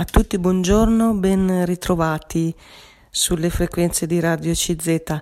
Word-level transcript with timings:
A 0.00 0.04
tutti 0.04 0.38
buongiorno, 0.38 1.14
ben 1.14 1.64
ritrovati 1.64 2.54
sulle 3.10 3.50
frequenze 3.50 4.06
di 4.06 4.20
Radio 4.20 4.52
CZ. 4.52 5.20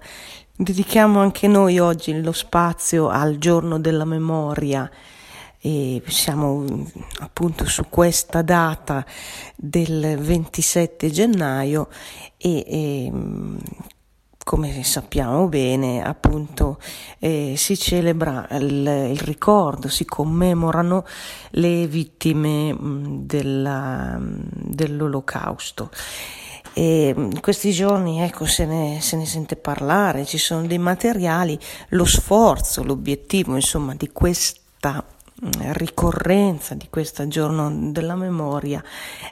Dedichiamo 0.54 1.18
anche 1.18 1.49
noi 1.49 1.79
oggi 1.79 2.21
lo 2.21 2.33
spazio 2.33 3.08
al 3.08 3.38
giorno 3.38 3.80
della 3.80 4.04
memoria 4.04 4.90
e 5.58 6.02
siamo 6.08 6.66
appunto 7.20 7.64
su 7.64 7.86
questa 7.88 8.42
data 8.42 9.02
del 9.56 10.18
27 10.18 11.11
gennaio 11.11 11.88
e, 12.36 12.64
e 12.68 13.12
come 14.46 14.84
sappiamo 14.84 15.48
bene, 15.48 16.04
appunto, 16.04 16.78
eh, 17.18 17.54
si 17.56 17.76
celebra 17.76 18.46
il, 18.52 19.10
il, 19.10 19.18
ricordo, 19.18 19.88
si 19.88 20.04
commemorano 20.04 21.04
le 21.50 21.88
vittime 21.88 22.72
mh, 22.72 23.27
della, 23.27 24.16
dell'olocausto. 24.20 25.90
E 26.74 27.12
in 27.16 27.40
questi 27.40 27.73
giorni 27.73 28.20
ecco, 28.20 28.46
se, 28.46 28.66
ne, 28.66 29.01
se 29.01 29.16
ne 29.16 29.27
sente 29.27 29.56
parlare, 29.56 30.24
ci 30.24 30.38
sono 30.38 30.65
dei 30.65 30.78
materiali, 30.78 31.59
lo 31.88 32.04
sforzo, 32.04 32.84
l'obiettivo 32.84 33.56
insomma 33.56 33.96
di 33.96 34.10
questa 34.12 35.04
ricorrenza 35.72 36.74
di 36.74 36.86
questo 36.88 37.28
giorno 37.28 37.90
della 37.90 38.14
memoria 38.14 38.82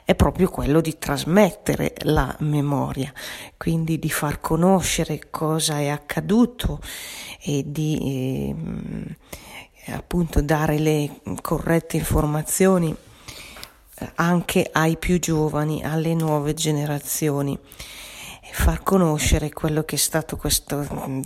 è 0.03 0.13
proprio 0.13 0.49
quello 0.49 0.79
di 0.79 0.97
trasmettere 0.99 1.95
la 2.03 2.35
memoria, 2.39 3.11
quindi 3.57 3.97
di 3.97 4.09
far 4.09 4.39
conoscere 4.39 5.29
cosa 5.31 5.79
è 5.79 5.87
accaduto 5.87 6.79
e 7.41 7.63
di 7.65 8.53
eh, 9.85 9.91
appunto 9.93 10.41
dare 10.41 10.77
le 10.77 11.21
corrette 11.41 11.97
informazioni 11.97 12.95
eh, 13.97 14.11
anche 14.15 14.69
ai 14.71 14.97
più 14.97 15.19
giovani, 15.19 15.83
alle 15.83 16.13
nuove 16.13 16.53
generazioni. 16.53 17.57
E 18.47 18.53
far 18.53 18.83
conoscere 18.83 19.51
quello 19.51 19.83
che 19.83 19.95
è 19.95 19.97
stato 19.97 20.37
questo 20.37 20.87
mm, 20.87 21.21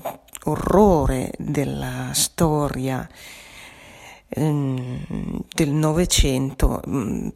orrore 0.46 1.34
della 1.38 2.12
storia 2.14 3.08
del 4.30 5.70
Novecento 5.70 6.82
mm, 6.88 7.28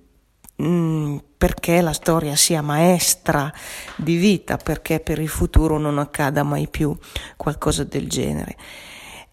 mm, 0.61 1.17
perché 1.37 1.81
la 1.81 1.93
storia 1.93 2.35
sia 2.35 2.61
maestra 2.61 3.51
di 3.95 4.15
vita, 4.15 4.57
perché 4.57 4.99
per 4.99 5.19
il 5.19 5.27
futuro 5.27 5.77
non 5.77 5.97
accada 5.97 6.43
mai 6.43 6.67
più 6.67 6.95
qualcosa 7.35 7.83
del 7.83 8.07
genere. 8.07 8.55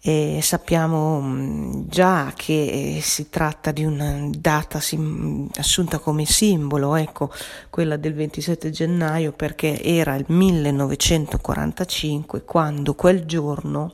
E 0.03 0.39
sappiamo 0.41 1.21
mm, 1.21 1.83
già 1.85 2.33
che 2.35 2.95
eh, 2.95 3.01
si 3.01 3.29
tratta 3.29 3.71
di 3.71 3.85
una 3.85 4.27
data 4.31 4.79
sim- 4.79 5.47
assunta 5.57 5.99
come 5.99 6.25
simbolo, 6.25 6.95
ecco, 6.95 7.31
quella 7.69 7.97
del 7.97 8.15
27 8.15 8.71
gennaio, 8.71 9.31
perché 9.31 9.79
era 9.83 10.15
il 10.15 10.25
1945 10.27 12.43
quando 12.43 12.95
quel 12.95 13.25
giorno 13.25 13.93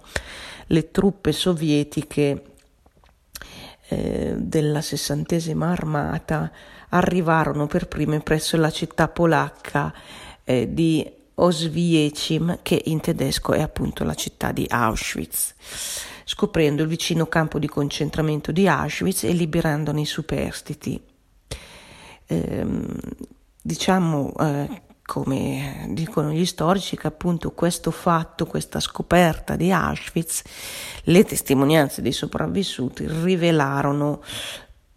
le 0.67 0.91
truppe 0.91 1.33
sovietiche 1.33 2.55
eh, 3.89 4.35
della 4.37 4.81
sessantesima 4.81 5.71
armata 5.71 6.51
arrivarono 6.89 7.67
per 7.67 7.87
prime 7.87 8.19
presso 8.19 8.57
la 8.57 8.71
città 8.71 9.07
polacca 9.07 9.93
eh, 10.43 10.73
di 10.73 11.09
Oswiecim, 11.35 12.59
che 12.63 12.81
in 12.85 12.99
tedesco 12.99 13.53
è 13.53 13.61
appunto 13.61 14.03
la 14.03 14.15
città 14.15 14.51
di 14.51 14.65
Auschwitz, 14.67 15.53
scoprendo 16.23 16.81
il 16.81 16.87
vicino 16.87 17.27
campo 17.27 17.59
di 17.59 17.67
concentramento 17.67 18.51
di 18.51 18.67
Auschwitz 18.67 19.23
e 19.23 19.33
liberandone 19.33 20.01
i 20.01 20.05
superstiti. 20.05 20.99
Eh, 22.25 22.65
diciamo 23.61 24.33
eh, 24.39 24.81
come 25.07 25.85
dicono 25.91 26.31
gli 26.31 26.45
storici, 26.45 26.97
che 26.97 27.07
appunto 27.07 27.51
questo 27.51 27.91
fatto, 27.91 28.45
questa 28.45 28.81
scoperta 28.81 29.55
di 29.55 29.71
Auschwitz, 29.71 30.43
le 31.03 31.23
testimonianze 31.23 32.01
dei 32.01 32.11
sopravvissuti 32.11 33.07
rivelarono 33.07 34.21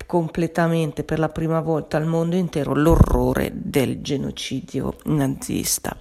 completamente 0.06 1.04
per 1.04 1.20
la 1.20 1.28
prima 1.28 1.60
volta 1.60 1.96
al 1.96 2.06
mondo 2.06 2.34
intero 2.34 2.74
l'orrore 2.74 3.52
del 3.54 4.02
genocidio 4.02 4.96
nazista. 5.04 5.96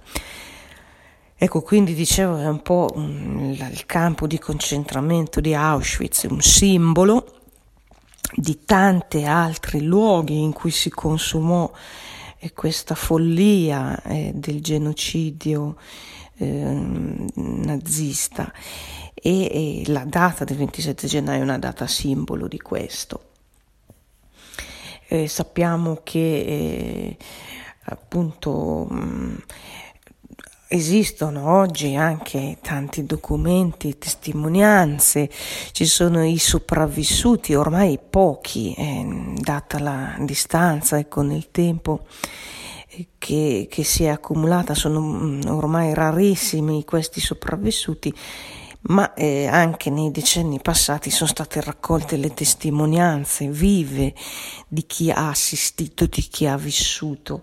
Ecco, 1.36 1.62
quindi 1.62 1.94
dicevo, 1.94 2.36
è 2.36 2.48
un 2.48 2.62
po' 2.62 2.92
il 2.96 3.86
campo 3.86 4.26
di 4.26 4.40
concentramento 4.40 5.40
di 5.40 5.54
Auschwitz, 5.54 6.24
un 6.24 6.42
simbolo 6.42 7.34
di 8.34 8.64
tanti 8.64 9.22
altri 9.24 9.82
luoghi 9.82 10.40
in 10.40 10.52
cui 10.52 10.72
si 10.72 10.90
consumò 10.90 11.70
e 12.42 12.54
questa 12.54 12.94
follia 12.94 14.02
eh, 14.02 14.32
del 14.34 14.62
genocidio 14.62 15.76
eh, 16.38 17.26
nazista 17.34 18.50
e, 19.12 19.82
e, 19.82 19.82
la 19.88 20.04
data 20.06 20.44
del 20.44 20.56
27 20.56 21.06
gennaio 21.06 21.40
è 21.40 21.42
una 21.42 21.58
data 21.58 21.86
simbolo 21.86 22.48
di 22.48 22.58
questo. 22.58 23.24
Eh, 25.06 25.28
sappiamo 25.28 26.00
che 26.02 26.18
eh, 26.18 27.16
appunto 27.84 28.86
mh, 28.88 28.96
mm, 28.96 29.36
Esistono 30.72 31.58
oggi 31.58 31.96
anche 31.96 32.58
tanti 32.62 33.04
documenti, 33.04 33.98
testimonianze, 33.98 35.28
ci 35.72 35.84
sono 35.84 36.24
i 36.24 36.38
sopravvissuti, 36.38 37.54
ormai 37.54 37.98
pochi, 37.98 38.72
eh, 38.74 39.34
data 39.34 39.80
la 39.80 40.14
distanza 40.20 40.96
e 40.96 41.08
con 41.08 41.32
il 41.32 41.50
tempo 41.50 42.06
eh, 42.86 43.08
che, 43.18 43.66
che, 43.68 43.82
si 43.82 44.04
è 44.04 44.10
accumulata, 44.10 44.74
sono 44.74 45.00
mm, 45.00 45.40
ormai 45.48 45.92
rarissimi 45.92 46.84
questi 46.84 47.18
sopravvissuti, 47.18 48.14
ma 48.82 49.12
eh, 49.14 49.48
anche 49.48 49.90
nei 49.90 50.12
decenni 50.12 50.60
passati 50.60 51.10
sono 51.10 51.30
state 51.30 51.60
raccolte 51.62 52.16
le 52.16 52.32
testimonianze 52.32 53.48
vive 53.48 54.14
di 54.68 54.86
chi 54.86 55.10
ha 55.10 55.30
assistito, 55.30 56.06
di 56.06 56.22
chi 56.22 56.46
ha 56.46 56.56
vissuto 56.56 57.42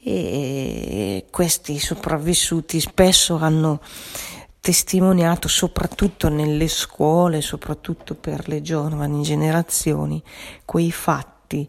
e 0.00 1.26
questi 1.30 1.78
sopravvissuti 1.78 2.80
spesso 2.80 3.36
hanno 3.36 3.80
testimoniato 4.60 5.48
soprattutto 5.48 6.28
nelle 6.28 6.68
scuole, 6.68 7.40
soprattutto 7.40 8.14
per 8.14 8.48
le 8.48 8.60
giovani 8.60 9.22
generazioni, 9.22 10.22
quei 10.64 10.92
fatti 10.92 11.68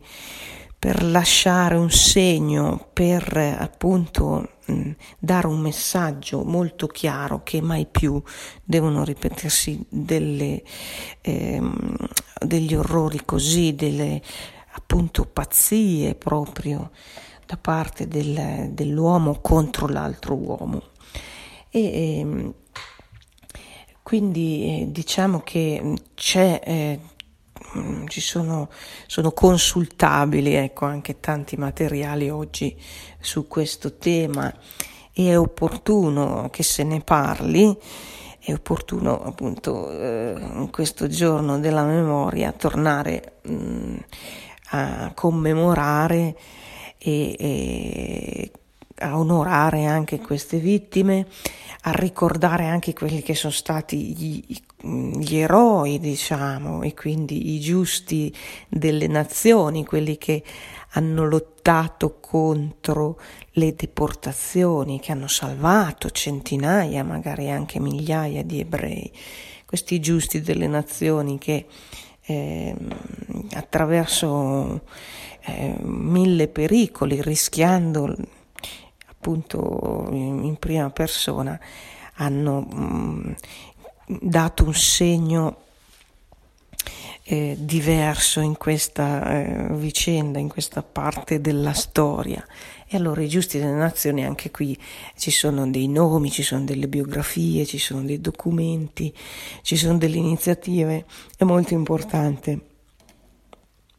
per 0.78 1.04
lasciare 1.04 1.76
un 1.76 1.92
segno, 1.92 2.90
per 2.94 3.36
appunto 3.38 4.58
dare 5.18 5.48
un 5.48 5.60
messaggio 5.60 6.44
molto 6.44 6.88
chiaro 6.88 7.42
che 7.44 7.62
mai 7.62 7.86
più 7.86 8.22
devono 8.64 9.04
ripetersi 9.04 9.86
delle, 9.90 10.64
eh, 11.22 11.62
degli 12.40 12.76
orrori 12.76 13.22
così, 13.26 13.76
delle 13.76 14.22
appunto 14.72 15.26
pazzie 15.26 16.16
proprio 16.16 16.92
da 17.50 17.58
parte 17.58 18.08
del, 18.08 18.70
dell'uomo 18.74 19.40
contro 19.42 19.88
l'altro 19.88 20.36
uomo. 20.36 20.84
E, 21.72 21.80
e 21.80 22.20
ehm, 22.20 22.54
quindi 24.04 24.82
eh, 24.82 24.92
diciamo 24.92 25.40
che 25.40 25.96
c'è, 26.14 26.62
eh, 26.64 27.00
ci 28.06 28.22
sono, 28.22 28.70
sono 29.08 29.32
consultabili 29.32 30.54
ecco, 30.54 30.86
anche 30.86 31.20
tanti 31.20 31.58
materiali 31.58 32.30
oggi 32.30 32.80
su 33.20 33.48
questo 33.48 33.98
tema 33.98 34.54
e 35.12 35.30
è 35.30 35.40
opportuno 35.40 36.50
che 36.52 36.62
se 36.62 36.84
ne 36.84 37.02
parli 37.02 37.76
è 38.38 38.54
opportuno 38.54 39.24
appunto 39.24 39.90
eh, 39.90 40.36
in 40.38 40.70
questo 40.70 41.08
giorno 41.08 41.58
della 41.58 41.84
memoria 41.84 42.52
tornare 42.52 43.40
mh, 43.42 43.54
mm, 43.54 43.96
a 44.72 45.12
commemorare 45.16 46.36
e, 47.00 47.36
e 47.40 48.52
a 49.00 49.18
onorare 49.18 49.86
anche 49.86 50.20
queste 50.20 50.58
vittime, 50.58 51.26
a 51.84 51.92
ricordare 51.92 52.68
anche 52.68 52.94
quelli 52.94 53.22
che 53.22 53.34
sono 53.34 53.54
stati 53.54 54.14
gli, 54.14 54.44
gli, 55.18 55.38
eroi, 55.38 56.00
diciamo, 56.00 56.84
e 56.84 56.94
quindi 56.94 57.56
i 57.56 57.60
giusti 57.60 58.34
delle 58.68 59.08
nazioni, 59.08 59.86
quelli 59.86 60.18
che 60.18 60.44
hanno 60.94 61.26
lottato 61.26 62.20
contro 62.20 63.20
le 63.52 63.74
deportazioni, 63.76 65.00
che 65.00 65.12
hanno 65.12 65.28
salvato 65.28 66.10
centinaia, 66.10 67.04
magari 67.04 67.50
anche 67.50 67.80
migliaia 67.80 68.44
di 68.44 68.60
ebrei, 68.60 69.12
questi 69.66 70.00
giusti 70.00 70.42
delle 70.42 70.68
nazioni 70.68 71.38
che 71.38 71.68
eh, 72.22 72.76
attraverso 73.54 74.82
eh, 75.54 75.76
mille 75.82 76.48
pericoli, 76.48 77.22
rischiando 77.22 78.16
appunto 79.08 80.08
in, 80.12 80.56
prima 80.58 80.90
persona, 80.90 81.60
hanno 82.16 82.62
mh, 82.62 83.36
mm, 84.10 84.16
dato 84.22 84.64
un 84.64 84.74
segno 84.74 85.58
eh, 87.24 87.56
diverso 87.60 88.40
in 88.40 88.58
questa 88.58 89.44
eh, 89.44 89.68
vicenda, 89.76 90.40
in 90.40 90.50
questa 90.50 90.82
parte 90.82 91.40
della 91.42 91.74
storia. 91.74 92.44
E 92.88 92.98
allora 92.98 93.22
i 93.22 93.28
giusti 93.28 93.60
delle 93.60 93.72
nazioni, 93.72 94.26
anche 94.26 94.50
qui 94.50 94.76
ci 95.16 95.30
sono 95.30 95.70
dei 95.70 95.88
nomi, 95.88 96.32
ci 96.32 96.42
sono 96.42 96.64
delle 96.64 96.88
biografie, 96.88 97.68
ci 97.68 97.78
sono 97.78 98.02
dei 98.02 98.20
documenti, 98.20 99.14
ci 99.62 99.78
sono 99.78 100.00
delle 100.00 100.18
iniziative, 100.18 101.06
è 101.38 101.44
molto 101.44 101.76
importante 101.76 102.62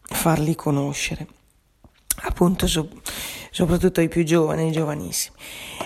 farli 0.02 0.56
conoscere, 0.56 1.26
appunto 2.22 2.66
so, 2.66 2.88
soprattutto 3.50 4.00
ai 4.00 4.08
più 4.08 4.24
giovani, 4.24 4.64
ai 4.64 4.72
giovanissimi. 4.72 5.36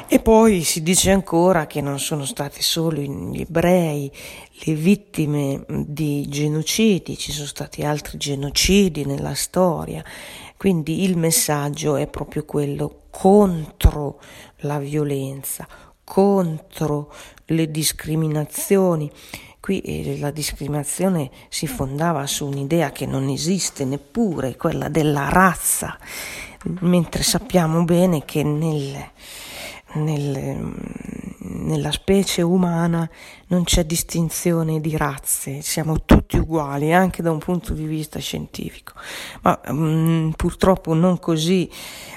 E 0.09 0.21
poi 0.21 0.63
si 0.63 0.83
dice 0.83 1.11
ancora 1.11 1.67
che 1.67 1.81
non 1.81 1.99
sono 1.99 2.25
stati 2.25 2.63
solo 2.63 3.01
gli 3.01 3.41
ebrei 3.41 4.11
le 4.65 4.75
vittime 4.75 5.65
di 5.69 6.27
genocidi, 6.29 7.17
ci 7.17 7.33
sono 7.33 7.47
stati 7.47 7.83
altri 7.83 8.19
genocidi 8.19 9.05
nella 9.05 9.35
storia, 9.35 10.05
quindi 10.57 11.03
il 11.03 11.17
messaggio 11.17 11.97
è 11.97 12.07
proprio 12.07 12.45
quello 12.45 13.03
contro 13.11 14.21
la 14.59 14.79
violenza, 14.79 15.67
contro 16.05 17.13
le 17.47 17.71
discriminazioni. 17.71 19.11
Qui 19.65 19.81
eh, 19.81 20.19
la 20.19 20.31
discriminazione 20.31 21.31
si 21.49 21.67
fondava 21.67 22.27
su 22.27 22.45
un'idea 22.45 22.93
che 22.93 23.07
non 23.07 23.31
esiste 23.31 23.87
neppure, 23.87 24.57
quella 24.57 24.91
della 24.91 25.31
razza, 25.31 25.97
mentre 26.81 27.23
sappiamo 27.23 27.83
bene 27.85 28.27
che 28.27 28.43
nel, 28.43 28.95
nel, 29.95 30.71
nella 31.39 31.91
specie 31.93 32.43
umana 32.43 33.09
non 33.47 33.65
c'è 33.65 33.87
distinzione 33.87 34.83
di 34.83 34.99
razze, 34.99 35.63
siamo 35.63 36.03
tutti 36.05 36.37
uguali 36.37 36.93
anche 36.93 37.23
da 37.23 37.31
un 37.31 37.39
punto 37.39 37.73
di 37.73 37.87
vista 37.87 38.19
scientifico, 38.19 38.93
ma 39.41 39.59
mh, 39.67 39.73
mm, 39.73 40.31
purtroppo 40.33 40.93
non 40.93 41.19
così 41.19 41.71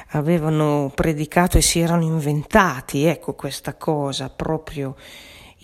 avevano 0.09 0.91
predicato 0.94 1.57
e 1.57 1.61
si 1.61 1.79
erano 1.79 2.03
inventati, 2.03 3.05
ecco 3.05 3.35
questa 3.35 3.75
cosa 3.75 4.29
proprio 4.29 4.97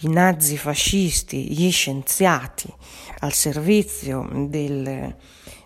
i 0.04 0.10
nazi 0.10 0.58
fascisti, 0.58 1.52
gli 1.52 1.72
scienziati 1.72 2.72
al 3.20 3.34
servizio 3.34 4.28
del, 4.48 5.16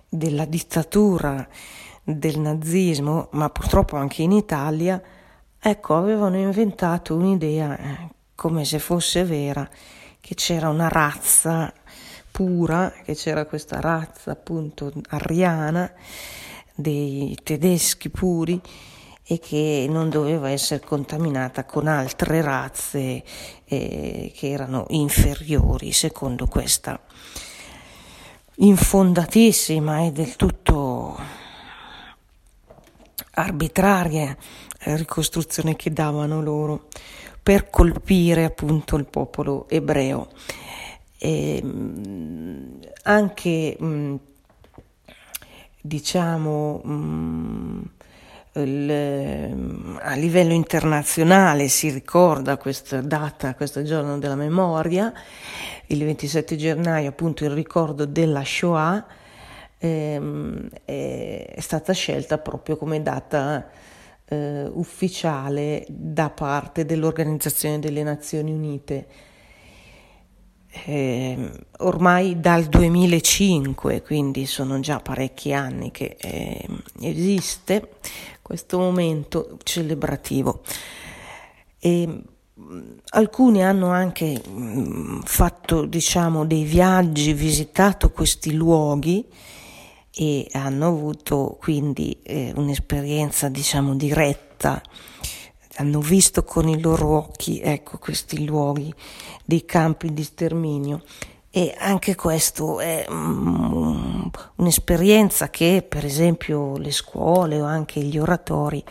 della 0.08 0.46
dittatura 0.46 1.48
del 2.04 2.40
nazismo, 2.40 3.30
ma 3.32 3.50
purtroppo 3.50 3.96
anche 3.96 4.22
in 4.22 4.32
Italia, 4.32 5.02
ecco, 5.60 5.96
avevano 5.96 6.38
inventato 6.38 7.16
un'idea 7.16 7.78
eh, 7.78 8.10
come 8.36 8.64
se 8.64 8.80
fosse 8.80 9.24
vera, 9.24 9.68
che 10.20 10.36
c'era 10.36 10.70
una 10.70 10.88
razza 10.88 11.74
pura, 12.30 12.94
che 13.04 13.16
c'era 13.16 13.46
questa 13.46 13.80
razza 13.80 14.32
appunto 14.32 14.94
ariana 15.10 15.92
dei 16.76 17.36
tedeschi 17.42 18.10
puri 18.10 18.62
e 19.30 19.40
che 19.40 19.88
non 19.90 20.10
doveva 20.10 20.50
essere 20.50 20.80
contaminata 20.80 21.66
con 21.66 21.88
altre 21.88 22.42
razze 22.42 23.24
eh, 23.66 24.32
che 24.34 24.50
erano 24.50 24.86
inferiori 24.90 25.92
secondo 25.92 26.48
questa 26.48 26.98
infondatissima 28.60 30.06
e 30.06 30.12
del 30.12 30.36
tutto 30.38 31.20
arbitraria 33.32 34.36
ricostruzione 34.96 35.76
che 35.76 35.92
davano 35.92 36.42
loro 36.42 36.88
per 37.44 37.70
colpire 37.70 38.46
appunto 38.46 38.96
il 38.96 39.06
popolo 39.06 39.68
ebreo. 39.70 40.30
E, 41.18 41.64
anche 43.04 43.78
diciamo 45.82 46.82
il, 46.84 47.82
a 48.62 50.14
livello 50.16 50.54
internazionale 50.54 51.68
si 51.68 51.90
ricorda 51.90 52.58
questa 52.58 53.02
data, 53.02 53.54
questo 53.56 53.84
giorno 53.84 54.18
della 54.18 54.36
memoria, 54.36 55.14
il 55.88 56.04
27 56.04 56.56
gennaio 56.56 57.10
appunto 57.10 57.44
il 57.44 57.52
ricordo 57.52 58.06
della 58.06 58.44
Shoah 58.44 59.06
ehm, 59.78 60.70
è, 60.84 61.56
stata 61.60 61.94
scelta 61.94 62.38
proprio 62.40 62.78
come 62.78 63.02
data 63.02 63.70
eh, 64.26 64.70
ufficiale 64.74 65.86
da 65.88 66.30
parte 66.30 66.86
dell'Organizzazione 66.86 67.80
delle 67.80 68.04
Nazioni 68.04 68.52
Unite. 68.52 69.08
Eh, 70.86 71.50
ormai 71.80 72.40
dal 72.40 72.66
2005, 72.66 74.04
quindi 74.04 74.46
sono 74.46 74.80
già 74.80 75.00
parecchi 75.00 75.52
anni 75.52 75.90
che 75.90 76.18
eh, 76.20 76.68
esiste 77.02 77.90
questo 78.48 78.80
momento 78.80 79.58
celebrativo. 79.64 80.62
E, 81.78 82.24
alcuni 83.10 83.62
hanno 83.62 83.90
anche 83.90 84.42
mh, 84.42 85.24
fatto 85.26 85.86
diciamo 85.86 86.46
dei 86.46 86.64
viaggi, 86.64 87.34
visitato 87.34 88.10
questi 88.10 88.54
luoghi 88.54 89.28
e 90.14 90.48
hanno 90.54 90.88
avuto 90.88 91.58
quindi 91.60 92.22
eh, 92.24 92.54
un'esperienza 92.56 93.50
diciamo 93.50 93.96
diretta 93.98 94.82
hanno 95.76 96.00
visto 96.00 96.46
con 96.46 96.70
i 96.70 96.80
loro 96.80 97.18
occhi 97.18 97.60
ecco, 97.60 97.98
questi 97.98 98.46
luoghi 98.46 98.94
dei 99.44 99.66
campi 99.66 100.14
di 100.14 100.24
sterminio 100.24 101.04
e 101.58 101.74
anche 101.76 102.14
questo 102.14 102.80
è 102.80 103.04
um, 103.10 104.30
un'esperienza 104.58 105.50
che 105.50 105.84
per 105.88 106.06
esempio 106.06 106.78
le 106.78 106.92
scuole 106.92 107.60
o 107.60 107.66
anche 107.66 108.00
gli 108.00 108.20
oratori 108.20 108.84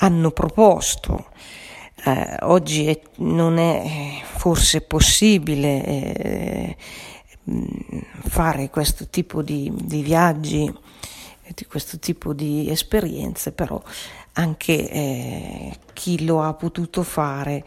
hanno 0.00 0.30
proposto. 0.30 1.28
Eh, 2.04 2.36
oggi 2.42 2.88
è, 2.88 3.00
non 3.16 3.56
è 3.56 4.20
forse 4.24 4.82
possibile 4.82 5.86
eh, 5.86 6.76
fare 8.28 8.68
questo 8.68 9.08
tipo 9.08 9.40
di, 9.40 9.72
di 9.74 10.02
viaggi, 10.02 10.70
di 11.54 11.64
questo 11.64 11.98
tipo 11.98 12.34
di 12.34 12.68
esperienze, 12.68 13.52
però 13.52 13.82
anche 14.34 14.90
eh, 14.90 15.78
chi 15.94 16.26
lo 16.26 16.42
ha 16.42 16.52
potuto 16.52 17.02
fare 17.02 17.64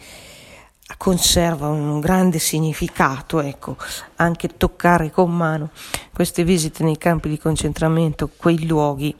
conserva 0.95 1.68
un 1.68 2.00
grande 2.00 2.39
significato, 2.39 3.42
ecco, 3.42 3.75
anche 4.16 4.56
toccare 4.56 5.12
con 5.12 5.36
mano 5.36 5.72
queste 6.13 6.44
visite 6.44 6.84
nei 6.84 6.98
campi 6.98 7.28
di 7.30 7.38
concentramento, 7.38 8.30
quei 8.36 8.66
luoghi, 8.66 9.13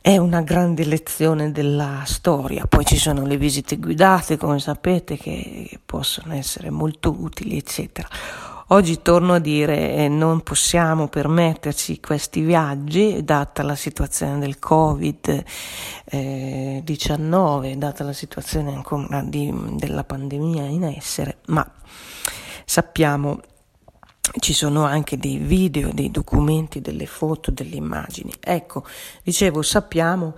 è 0.00 0.16
una 0.18 0.40
grande 0.42 0.84
lezione 0.84 1.50
della 1.50 2.04
storia. 2.06 2.66
Poi 2.66 2.84
ci 2.84 2.96
sono 2.96 3.26
le 3.26 3.36
visite 3.36 3.76
guidate, 3.76 4.36
come 4.36 4.60
sapete, 4.60 5.16
che 5.16 5.80
possono 5.84 6.32
essere 6.34 6.70
molto 6.70 7.10
utili, 7.10 7.56
eccetera. 7.56 8.08
Oggi 8.70 9.00
torno 9.00 9.34
a 9.34 9.38
dire 9.38 9.92
eh, 9.94 10.08
non 10.08 10.40
possiamo 10.40 11.06
permetterci 11.06 12.00
questi 12.00 12.40
viaggi 12.40 13.22
data 13.22 13.62
la 13.62 13.76
situazione 13.76 14.40
del 14.40 14.56
Covid-19, 14.60 15.44
eh, 17.64 17.76
data 17.76 18.02
la 18.02 18.12
situazione 18.12 18.74
ancora 18.74 19.22
di, 19.22 19.54
della 19.74 20.02
pandemia 20.02 20.64
in 20.64 20.82
essere, 20.82 21.36
ma 21.46 21.64
sappiamo 22.64 23.40
ci 24.40 24.52
sono 24.52 24.84
anche 24.84 25.16
dei 25.16 25.36
video, 25.36 25.92
dei 25.92 26.10
documenti, 26.10 26.80
delle 26.80 27.06
foto, 27.06 27.52
delle 27.52 27.76
immagini. 27.76 28.34
Ecco, 28.40 28.84
dicevo, 29.22 29.62
sappiamo 29.62 30.34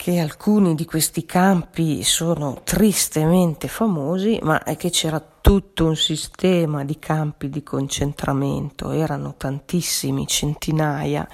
che 0.00 0.18
alcuni 0.18 0.74
di 0.74 0.86
questi 0.86 1.26
campi 1.26 2.02
sono 2.04 2.62
tristemente 2.64 3.68
famosi, 3.68 4.38
ma 4.40 4.62
è 4.62 4.74
che 4.74 4.88
c'era 4.88 5.20
tutto 5.20 5.84
un 5.84 5.94
sistema 5.94 6.86
di 6.86 6.98
campi 6.98 7.50
di 7.50 7.62
concentramento, 7.62 8.92
erano 8.92 9.34
tantissimi, 9.36 10.26
centinaia, 10.26 11.28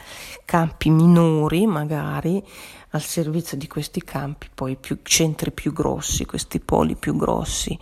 campi 0.45 0.91
minori 0.91 1.65
magari 1.65 2.43
al 2.91 3.03
servizio 3.03 3.57
di 3.57 3.69
questi 3.69 4.03
campi, 4.03 4.49
poi 4.53 4.75
più 4.75 4.99
centri 5.05 5.53
più 5.53 5.73
grossi, 5.73 6.25
questi 6.25 6.59
poli 6.59 6.97
più 6.97 7.15
grossi, 7.15 7.79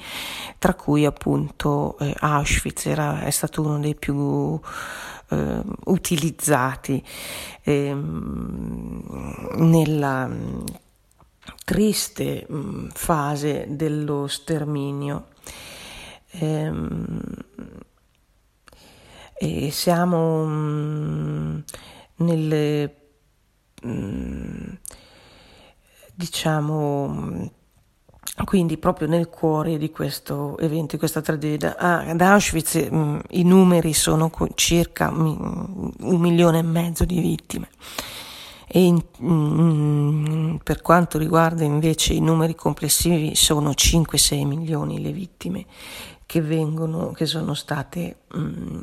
tra 0.59 0.75
cui 0.75 1.07
appunto 1.07 1.97
eh, 1.99 2.15
Auschwitz 2.19 2.85
era, 2.85 3.23
è 3.23 3.31
stato 3.31 3.63
uno 3.63 3.79
dei 3.79 3.95
più 3.95 4.61
eh, 5.35 5.63
utilizzati 5.87 7.03
eh, 7.63 7.95
nella 9.57 10.27
mm, 10.27 10.65
triste 11.65 12.47
mh, 12.49 12.57
mm, 12.57 12.89
fase 12.95 13.67
dello 13.69 14.27
sterminio. 14.27 15.29
Ehm, 16.31 17.21
e 19.37 19.71
siamo 19.71 20.45
mh, 20.45 20.51
mm, 20.51 21.59
nelle 22.17 22.97
mh, 23.83 24.73
diciamo 26.15 27.51
quindi 28.43 28.79
proprio 28.79 29.07
nel 29.07 29.29
cuore 29.29 29.79
di 29.79 29.91
questo 29.91 30.59
evento, 30.59 30.93
di 30.93 30.99
questa 30.99 31.21
tragedia. 31.21 31.77
Ad 31.77 32.21
Auschwitz 32.21 32.75
mh, 32.75 32.97
mm, 32.97 33.19
i 33.31 33.45
numeri 33.45 33.93
sono 33.93 34.31
circa 34.55 35.11
mh, 35.11 35.93
un 36.01 36.21
milione 36.21 36.59
e 36.59 36.63
mezzo 36.63 37.05
di 37.05 37.21
vittime 37.21 37.69
e 38.67 38.91
mh, 38.91 39.27
mm, 39.29 40.57
per 40.57 40.83
quanto 40.83 41.17
riguarda 41.17 41.63
invece 41.63 42.13
i 42.13 42.21
numeri 42.21 42.57
complessivi 42.57 43.37
sono 43.37 43.71
5-6 43.71 44.45
milioni 44.45 45.01
le 45.01 45.13
vittime 45.13 45.65
che 46.27 46.41
vengono, 46.41 47.13
che 47.13 47.27
sono 47.27 47.55
state 47.55 48.17
mm, 48.37 48.81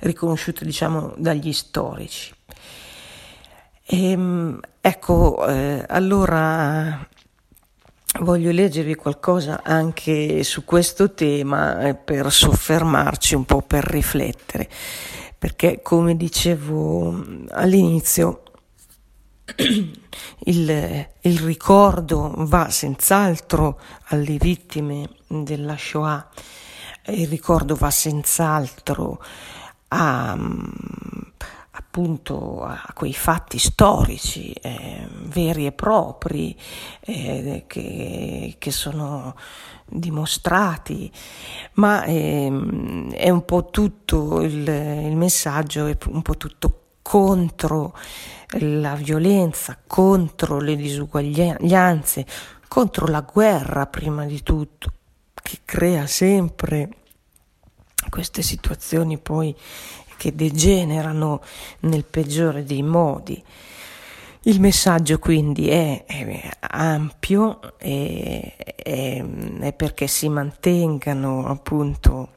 riconosciute 0.00 0.64
diciamo 0.64 1.12
dagli 1.18 1.52
storici. 1.52 2.32
E, 3.84 4.10
ehm, 4.10 4.60
ecco, 4.80 5.46
eh, 5.46 5.84
allora 5.88 7.06
voglio 8.20 8.50
leggervi 8.50 8.94
qualcosa 8.94 9.62
anche 9.64 10.44
su 10.44 10.64
questo 10.64 11.12
tema 11.12 11.88
eh, 11.88 11.94
per 11.94 12.30
soffermarci 12.30 13.34
un 13.34 13.44
po', 13.44 13.62
per 13.62 13.84
riflettere, 13.84 14.68
perché 15.38 15.80
come 15.82 16.16
dicevo 16.16 17.24
all'inizio, 17.50 18.42
il, 20.44 21.08
il, 21.20 21.38
ricordo 21.40 22.32
va 22.36 22.70
senz'altro 22.70 23.80
alle 24.08 24.36
vittime 24.36 25.08
della 25.26 25.76
Shoah, 25.76 26.28
il 27.06 27.28
ricordo 27.28 27.74
va 27.74 27.90
senz'altro 27.90 29.20
a, 29.88 30.38
appunto 31.92 32.62
a 32.64 32.90
quei 32.94 33.12
fatti 33.12 33.58
storici 33.58 34.50
eh, 34.52 35.06
veri 35.24 35.66
e 35.66 35.72
propri 35.72 36.58
eh, 37.00 37.64
che, 37.66 38.56
che, 38.58 38.70
sono 38.70 39.36
dimostrati, 39.84 41.12
ma 41.74 42.02
eh, 42.04 42.50
è 43.12 43.28
un 43.28 43.44
po' 43.44 43.68
tutto 43.68 44.40
il, 44.40 44.66
il 44.66 45.16
messaggio, 45.16 45.84
è 45.84 45.98
un 46.06 46.22
po' 46.22 46.38
tutto 46.38 46.78
contro 47.02 47.94
la 48.60 48.94
violenza, 48.94 49.76
contro 49.86 50.60
le 50.60 50.76
disuguaglianze, 50.76 52.24
contro 52.68 53.06
la 53.06 53.20
guerra 53.20 53.86
prima 53.86 54.24
di 54.24 54.42
tutto, 54.42 54.92
che 55.34 55.58
crea 55.66 56.06
sempre 56.06 56.88
queste 58.08 58.42
situazioni 58.42 59.18
poi 59.18 59.54
che 60.22 60.36
degenerano 60.36 61.40
nel 61.80 62.04
peggiore 62.04 62.62
dei 62.62 62.84
modi. 62.84 63.42
Il 64.42 64.60
messaggio 64.60 65.18
quindi 65.18 65.68
è, 65.68 66.04
è 66.04 66.48
ampio 66.60 67.76
e 67.78 68.54
è, 68.56 69.24
è, 69.58 69.72
perché 69.72 70.06
si 70.06 70.28
mantengano 70.28 71.46
appunto 71.46 72.34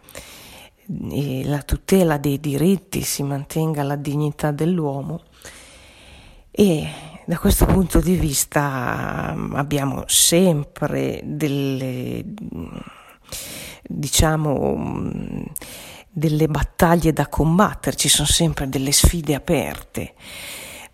la 0.88 1.62
tutela 1.62 2.18
dei 2.18 2.40
diritti, 2.40 3.02
si 3.02 3.22
mantenga 3.22 3.84
la 3.84 3.96
dignità 3.96 4.50
dell'uomo 4.50 5.22
e 6.50 6.90
da 7.26 7.38
questo 7.38 7.68
punto 7.68 8.00
di 8.00 8.16
vista 8.16 9.36
abbiamo 9.54 10.06
sempre 10.08 11.22
delle 11.24 12.24
diciamo 13.84 15.44
delle 16.18 16.48
battaglie 16.48 17.12
da 17.12 17.28
combattere, 17.28 17.98
ci 17.98 18.08
sono 18.08 18.28
sempre 18.28 18.70
delle 18.70 18.94
sfide 18.94 19.36
aperte. 19.36 20.14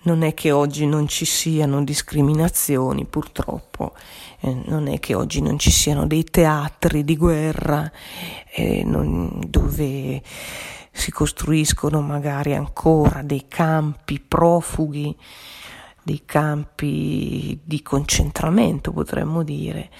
Non 0.03 0.23
è 0.23 0.33
che 0.33 0.51
oggi 0.51 0.87
non 0.87 1.07
ci 1.07 1.25
siano 1.25 1.83
discriminazioni, 1.83 3.05
purtroppo, 3.05 3.93
eh, 4.39 4.51
non 4.65 4.87
è 4.87 4.99
che 4.99 5.13
oggi 5.13 5.39
non 5.39 5.59
ci 5.59 5.69
siano 5.69 6.07
dei 6.07 6.23
teatri 6.23 7.03
di 7.03 7.15
guerra 7.15 7.91
eh, 8.51 8.83
non, 8.83 9.43
dove 9.47 10.23
si 10.91 11.11
costruiscono 11.11 12.01
magari 12.01 12.55
ancora 12.55 13.21
dei 13.21 13.45
campi 13.47 14.19
profughi, 14.19 15.15
dei 16.01 16.23
campi 16.25 17.59
di 17.63 17.83
concentramento, 17.83 18.91
potremmo 18.91 19.43
dire, 19.43 19.91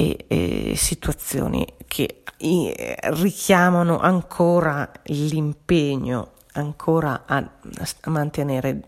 e, 0.00 0.26
e 0.28 0.74
situazioni 0.76 1.66
che 1.88 2.22
richiamano 2.36 3.98
ancora 3.98 4.88
l'impegno, 5.06 6.34
ancora 6.52 7.24
a, 7.26 7.38
a 7.38 8.10
mantenere 8.10 8.82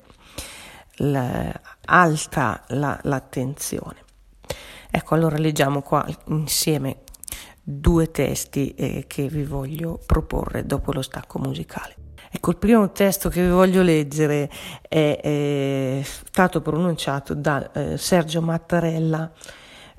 la, 0.98 1.52
alta 1.86 2.62
la, 2.68 2.96
l'attenzione. 3.02 4.04
Ecco, 4.88 5.14
allora 5.16 5.36
leggiamo 5.36 5.82
qua 5.82 6.06
insieme 6.26 6.98
due 7.60 8.12
testi 8.12 8.74
eh, 8.74 9.04
che 9.08 9.26
vi 9.26 9.42
voglio 9.42 9.98
proporre 10.06 10.64
dopo 10.64 10.92
lo 10.92 11.02
stacco 11.02 11.40
musicale. 11.40 11.96
Ecco, 12.30 12.50
il 12.50 12.56
primo 12.56 12.92
testo 12.92 13.28
che 13.28 13.42
vi 13.42 13.50
voglio 13.50 13.82
leggere 13.82 14.48
è, 14.88 15.18
è 15.20 16.02
stato 16.04 16.60
pronunciato 16.60 17.34
da 17.34 17.72
eh, 17.72 17.96
Sergio 17.96 18.40
Mattarella 18.40 19.32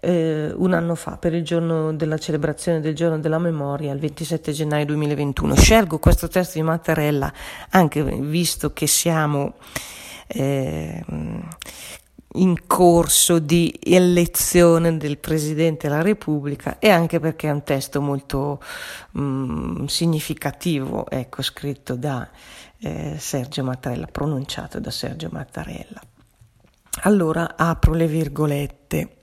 eh, 0.01 0.51
un 0.53 0.73
anno 0.73 0.95
fa 0.95 1.17
per 1.17 1.33
il 1.33 1.43
giorno 1.43 1.93
della 1.93 2.17
celebrazione 2.17 2.81
del 2.81 2.95
giorno 2.95 3.19
della 3.19 3.37
memoria, 3.37 3.93
il 3.93 3.99
27 3.99 4.51
gennaio 4.51 4.85
2021. 4.87 5.55
Scelgo 5.55 5.99
questo 5.99 6.27
testo 6.27 6.57
di 6.57 6.63
Mattarella 6.63 7.31
anche 7.69 8.03
visto 8.03 8.73
che 8.73 8.87
siamo 8.87 9.53
eh, 10.27 11.03
in 12.33 12.65
corso 12.65 13.39
di 13.39 13.77
elezione 13.83 14.97
del 14.97 15.17
Presidente 15.19 15.87
della 15.87 16.01
Repubblica 16.01 16.79
e 16.79 16.89
anche 16.89 17.19
perché 17.19 17.47
è 17.47 17.51
un 17.51 17.63
testo 17.63 18.01
molto 18.01 18.59
mh, 19.11 19.21
mm, 19.21 19.85
significativo, 19.85 21.07
ecco, 21.09 21.43
scritto 21.43 21.95
da 21.95 22.27
eh, 22.79 23.17
Sergio 23.19 23.63
Mattarella, 23.63 24.07
pronunciato 24.07 24.79
da 24.79 24.89
Sergio 24.89 25.29
Mattarella. 25.31 26.01
Allora 27.03 27.55
apro 27.55 27.93
le 27.93 28.07
virgolette. 28.07 29.20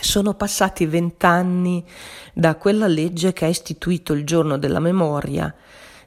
Sono 0.00 0.34
passati 0.34 0.86
vent'anni 0.86 1.84
da 2.32 2.56
quella 2.56 2.86
legge 2.86 3.32
che 3.32 3.44
ha 3.44 3.48
istituito 3.48 4.12
il 4.12 4.24
giorno 4.24 4.58
della 4.58 4.80
memoria, 4.80 5.54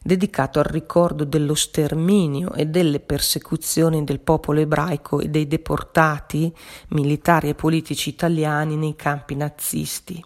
dedicato 0.01 0.59
al 0.59 0.65
ricordo 0.65 1.23
dello 1.23 1.55
sterminio 1.55 2.53
e 2.53 2.67
delle 2.67 2.99
persecuzioni 2.99 4.03
del 4.03 4.19
popolo 4.19 4.59
ebraico 4.59 5.19
e 5.19 5.29
dei 5.29 5.47
deportati 5.47 6.53
militari 6.89 7.49
e 7.49 7.55
politici 7.55 8.09
italiani 8.09 8.75
nei 8.75 8.95
campi 8.95 9.35
nazisti. 9.35 10.23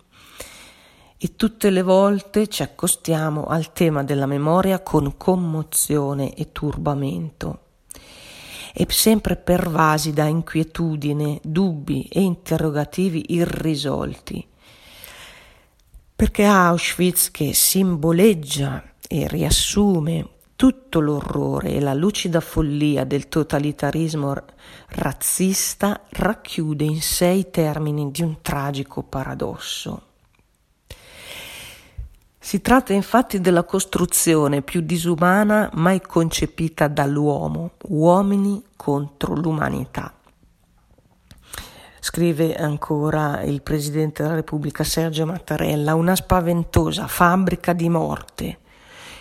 E 1.18 1.36
tutte 1.36 1.70
le 1.70 1.82
volte 1.82 2.48
ci 2.48 2.63
accostiamo 2.63 3.46
al 3.46 3.72
tema 3.72 4.04
della 4.04 4.25
memoria 4.25 4.82
con 4.82 5.16
commozione 5.16 6.34
e 6.34 6.51
turbamento 6.51 7.68
e 8.74 8.86
sempre 8.90 9.36
pervasi 9.36 10.14
da 10.14 10.26
inquietudine, 10.26 11.40
dubbi 11.44 12.08
e 12.12 12.22
interrogativi 12.22 13.26
irrisolti. 13.30 14.46
Perché 16.16 16.44
Auschwitz, 16.44 17.32
che 17.32 17.54
simboleggia 17.54 18.84
e 19.08 19.28
riassume 19.28 20.28
tutto 20.56 21.00
l'orrore 21.00 21.70
e 21.72 21.80
la 21.80 21.94
lucida 21.94 22.42
follia 22.42 23.06
del 23.06 23.30
totalitarismo 23.30 24.36
razzista, 24.88 26.02
racchiude 26.10 26.84
in 26.84 27.02
sé 27.02 27.28
i 27.28 27.50
termini 27.50 28.12
di 28.12 28.22
un 28.22 28.42
tragico 28.42 29.02
paradosso. 29.04 30.09
Si 32.50 32.62
tratta 32.62 32.94
infatti 32.94 33.39
della 33.41 33.62
costruzione 33.63 34.63
più 34.63 34.82
disumana 34.82 35.70
mai 35.74 36.01
concepita 36.01 36.88
dall'uomo, 36.88 37.74
uomini 37.89 38.63
contro 38.75 39.36
l'umanità. 39.36 40.12
Scrive 42.00 42.56
ancora 42.56 43.44
il 43.44 43.62
Presidente 43.62 44.24
della 44.24 44.34
Repubblica 44.34 44.84
Sergio 44.84 45.27
Mattarella, 45.27 45.94
una 45.94 46.15
spaventosa 46.15 47.06
fabbrica 47.06 47.74
di 47.74 47.88
morte, 47.88 48.58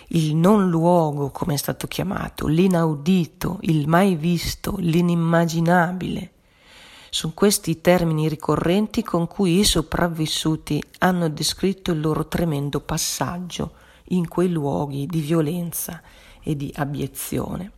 il 0.07 0.35
non 0.35 0.67
luogo, 0.67 1.29
come 1.29 1.53
è 1.53 1.57
stato 1.57 1.85
chiamato, 1.85 2.47
l'inaudito, 2.47 3.59
il 3.61 3.87
mai 3.87 4.15
visto, 4.15 4.73
l'inimmaginabile 4.79 6.31
sono 7.09 7.33
questi 7.35 7.71
i 7.71 7.81
termini 7.81 8.27
ricorrenti 8.27 9.03
con 9.03 9.27
cui 9.27 9.59
i 9.59 9.63
sopravvissuti 9.63 10.81
hanno 10.99 11.29
descritto 11.29 11.91
il 11.91 11.99
loro 11.99 12.27
tremendo 12.27 12.79
passaggio 12.79 13.71
in 14.09 14.27
quei 14.27 14.49
luoghi 14.49 15.05
di 15.05 15.19
violenza 15.19 16.01
e 16.41 16.55
di 16.55 16.71
abiezione. 16.75 17.71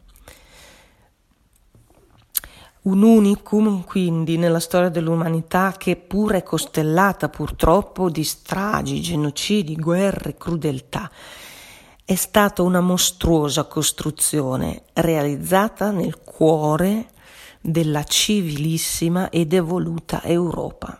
Un 2.84 3.04
unicum 3.04 3.84
quindi 3.84 4.38
nella 4.38 4.60
storia 4.60 4.90
dell'umanità 4.90 5.76
che 5.78 5.96
pure 5.96 6.40
è 6.40 6.44
costellata 6.44 7.30
purtroppo 7.30 8.10
di 8.10 8.24
stragi, 8.24 9.02
genocidi, 9.02 9.76
guerre, 9.76 10.36
crudeltà. 10.36 11.12
È 12.04 12.16
stata 12.16 12.64
una 12.64 12.82
mostruosa 12.82 13.66
costruzione 13.66 14.86
realizzata 14.94 15.92
nel 15.92 16.22
cuore 16.24 17.06
della 17.62 18.04
civilissima 18.04 19.30
ed 19.30 19.54
evoluta 19.54 20.24
Europa. 20.24 21.00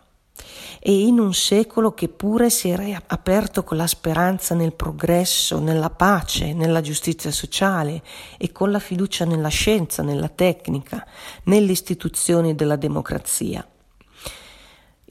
e 0.84 1.06
in 1.06 1.20
un 1.20 1.32
secolo 1.32 1.94
che 1.94 2.08
pure 2.08 2.50
si 2.50 2.70
era 2.70 3.04
aperto 3.06 3.64
con 3.64 3.78
la 3.78 3.86
speranza 3.86 4.56
nel 4.56 4.74
progresso, 4.74 5.60
nella 5.60 5.92
pace, 5.92 6.54
nella 6.54 6.82
giustizia 6.82 7.30
sociale 7.30 8.02
e 8.40 8.52
con 8.52 8.72
la 8.72 8.80
fiducia 8.80 9.24
nella 9.24 9.50
scienza, 9.50 10.02
nella 10.02 10.30
tecnica, 10.30 11.06
nelle 11.44 11.72
istituzioni 11.72 12.56
della 12.56 12.78
democrazia. 12.78 13.64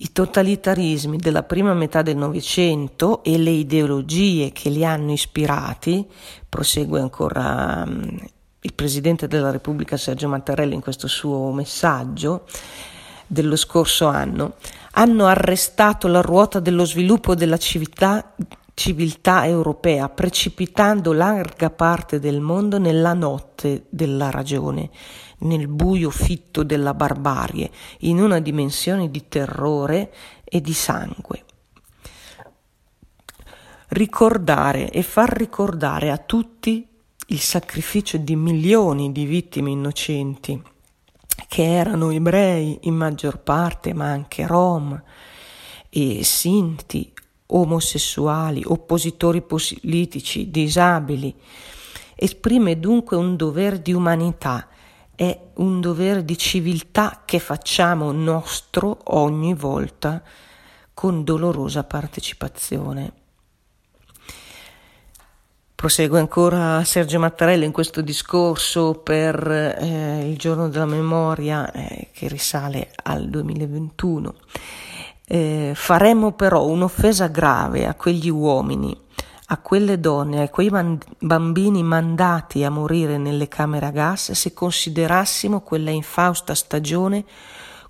I 0.03 0.13
totalitarismi 0.13 1.19
della 1.19 1.45
prima 1.45 1.73
metà 1.75 2.03
del 2.03 2.17
Novecento 2.17 3.23
e 3.23 3.39
le 3.39 3.51
ideologie 3.51 4.51
che 4.51 4.71
li 4.71 4.85
hanno 4.85 5.13
ispirati, 5.13 6.05
prosegue 6.49 6.99
ancora 7.01 7.85
um, 7.87 8.19
il 8.63 8.75
Presidente 8.75 9.27
della 9.27 9.51
Repubblica 9.51 9.97
Sergio 9.97 10.29
Mattarella 10.29 10.75
in 10.75 10.81
questo 10.81 11.09
suo 11.09 11.51
messaggio 11.53 12.47
dello 13.27 13.57
scorso 13.57 14.07
anno, 14.07 14.57
hanno 14.93 15.27
arrestato 15.27 16.09
la 16.09 16.21
ruota 16.21 16.61
dello 16.61 16.85
sviluppo 16.85 17.35
della 17.35 17.57
civiltà, 17.57 18.35
civiltà 18.75 19.47
europea, 19.47 20.09
precipitando 20.09 21.13
larga 21.13 21.71
parte 21.71 22.19
del 22.19 22.41
mondo 22.41 22.79
nella 22.79 23.15
notte 23.15 23.87
della 23.89 24.31
ragione 24.31 24.91
nel 25.39 25.69
buio 25.69 26.11
fitto 26.11 26.63
della 26.63 26.93
barbarie, 26.93 27.71
in 28.01 28.21
una 28.21 28.41
dimensione 28.41 29.11
di 29.11 29.29
terrore 29.29 30.13
e 30.45 30.61
di 30.61 30.75
sangue. 30.75 31.45
Ricordare 33.89 34.91
e 34.91 35.03
far 35.03 35.31
ricordare 35.31 36.11
a 36.11 36.19
tutti 36.19 36.90
il 37.31 37.41
sacrificio 37.41 38.17
di 38.17 38.35
milioni 38.35 39.13
di 39.13 39.25
vittime 39.25 39.71
innocenti, 39.71 40.61
che 41.47 41.65
erano 41.65 42.11
ebrei 42.11 42.79
in 42.83 42.95
maggior 42.95 43.39
parte, 43.39 43.93
ma 43.93 44.07
anche 44.11 44.47
rom 44.47 45.01
e 45.89 46.25
sinti, 46.25 47.13
omosessuali, 47.47 48.63
oppositori 48.65 49.43
politici, 49.43 50.51
disabili, 50.51 51.33
esprime 52.17 52.81
dunque 52.81 53.17
un 53.17 53.37
dovere 53.37 53.81
di 53.81 53.93
umanità 53.93 54.69
è 55.15 55.39
un 55.55 55.81
dovere 55.81 56.25
di 56.25 56.37
civiltà 56.37 57.23
che 57.25 57.39
facciamo 57.39 58.11
nostro 58.11 58.99
ogni 59.05 59.55
volta 59.55 60.23
con 60.93 61.23
dolorosa 61.23 61.85
partecipazione. 61.85 63.20
Prosegue 65.81 66.19
ancora 66.19 66.85
Sergio 66.85 67.19
Mattarella 67.19 67.65
in 67.65 67.73
questo 67.73 68.03
discorso 68.03 69.01
per 69.03 69.51
eh, 69.51 70.29
il 70.29 70.37
giorno 70.37 70.69
della 70.69 70.85
memoria 70.85 71.73
eh, 71.73 72.09
che 72.13 72.29
risale 72.29 72.91
al 73.03 73.31
2021. 73.31 74.35
Eh, 75.25 75.73
faremo 75.75 76.33
però 76.33 76.67
un'offesa 76.67 77.29
grave 77.29 77.87
a 77.87 77.95
quegli 77.95 78.29
uomini 78.29 78.95
a 79.47 79.57
quelle 79.57 79.99
donne, 79.99 80.43
a 80.43 80.49
quei 80.51 80.71
bambini 81.19 81.83
mandati 81.83 82.63
a 82.63 82.69
morire 82.69 83.17
nelle 83.17 83.49
camere 83.49 83.87
a 83.87 83.91
gas 83.91 84.33
se 84.33 84.53
considerassimo 84.53 85.63
quella 85.63 85.89
infausta 85.89 86.55
stagione 86.55 87.25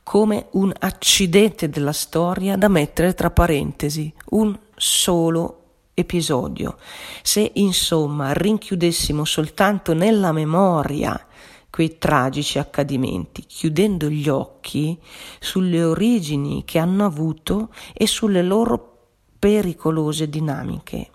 come 0.04 0.46
un 0.52 0.72
accidente 0.78 1.68
della 1.68 1.92
storia 1.92 2.56
da 2.56 2.68
mettere 2.68 3.14
tra 3.14 3.30
parentesi, 3.30 4.14
un 4.26 4.56
solo 4.76 5.59
episodio. 6.00 6.76
Se 7.22 7.50
insomma 7.54 8.32
rinchiudessimo 8.32 9.24
soltanto 9.24 9.94
nella 9.94 10.32
memoria 10.32 11.26
quei 11.70 11.98
tragici 11.98 12.58
accadimenti, 12.58 13.44
chiudendo 13.46 14.10
gli 14.10 14.28
occhi 14.28 14.98
sulle 15.38 15.84
origini 15.84 16.64
che 16.64 16.78
hanno 16.78 17.04
avuto 17.04 17.70
e 17.94 18.06
sulle 18.06 18.42
loro 18.42 18.98
pericolose 19.38 20.28
dinamiche. 20.28 21.10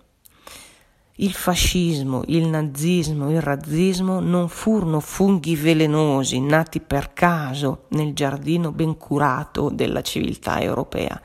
Il 1.18 1.32
fascismo, 1.32 2.24
il 2.26 2.46
nazismo, 2.46 3.30
il 3.30 3.40
razzismo 3.40 4.20
non 4.20 4.48
furono 4.48 5.00
funghi 5.00 5.56
velenosi 5.56 6.40
nati 6.40 6.80
per 6.80 7.14
caso 7.14 7.84
nel 7.90 8.12
giardino 8.12 8.70
ben 8.70 8.98
curato 8.98 9.70
della 9.70 10.02
civiltà 10.02 10.60
europea, 10.60 11.18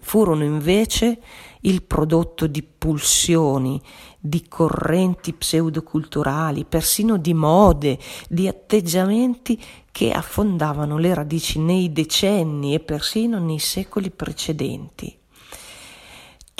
furono 0.00 0.44
invece 0.44 1.20
il 1.62 1.82
prodotto 1.82 2.46
di 2.46 2.62
pulsioni, 2.62 3.80
di 4.18 4.46
correnti 4.48 5.32
pseudoculturali, 5.32 6.64
persino 6.64 7.16
di 7.16 7.34
mode, 7.34 7.98
di 8.28 8.48
atteggiamenti 8.48 9.60
che 9.90 10.12
affondavano 10.12 10.98
le 10.98 11.14
radici 11.14 11.58
nei 11.58 11.92
decenni 11.92 12.74
e 12.74 12.80
persino 12.80 13.38
nei 13.38 13.58
secoli 13.58 14.10
precedenti. 14.10 15.16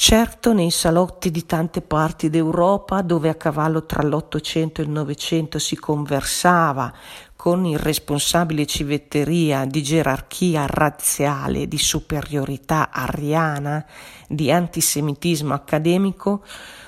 Certo 0.00 0.52
nei 0.52 0.70
salotti 0.70 1.28
di 1.32 1.44
tante 1.44 1.82
parti 1.82 2.30
d'Europa 2.30 3.02
dove 3.02 3.28
a 3.28 3.34
cavallo 3.34 3.84
tra 3.84 4.04
l'Ottocento 4.04 4.80
e 4.80 4.84
il 4.84 4.90
Novecento 4.90 5.58
si 5.58 5.74
conversava 5.74 6.94
con 7.38 7.64
irresponsabile 7.64 8.66
civetteria 8.66 9.64
di 9.64 9.80
gerarchia 9.80 10.66
razziale, 10.66 11.68
di 11.68 11.78
superiorità 11.78 12.90
ariana, 12.90 13.86
di 14.26 14.50
antisemitismo 14.50 15.54
accademico, 15.54 16.42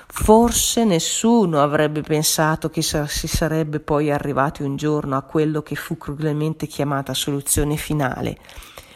forse 0.07 0.83
nessuno 0.83 1.61
avrebbe 1.61 2.01
pensato 2.01 2.69
che 2.69 2.81
si 2.81 3.27
sarebbe 3.29 3.79
poi 3.79 4.11
arrivati 4.11 4.61
un 4.61 4.75
giorno 4.75 5.15
a 5.15 5.21
quello 5.21 5.61
che 5.61 5.75
fu 5.75 5.95
crudelmente 5.95 6.67
chiamata 6.67 7.13
soluzione 7.13 7.77
finale, 7.77 8.37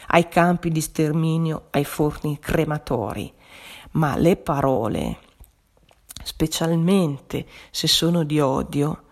ai 0.08 0.28
campi 0.28 0.70
di 0.70 0.82
sterminio, 0.82 1.68
ai 1.70 1.86
forni 1.86 2.38
crematori. 2.38 3.32
Ma 3.92 4.14
le 4.18 4.36
parole, 4.36 5.18
specialmente 6.22 7.46
se 7.70 7.88
sono 7.88 8.24
di 8.24 8.40
odio, 8.40 9.04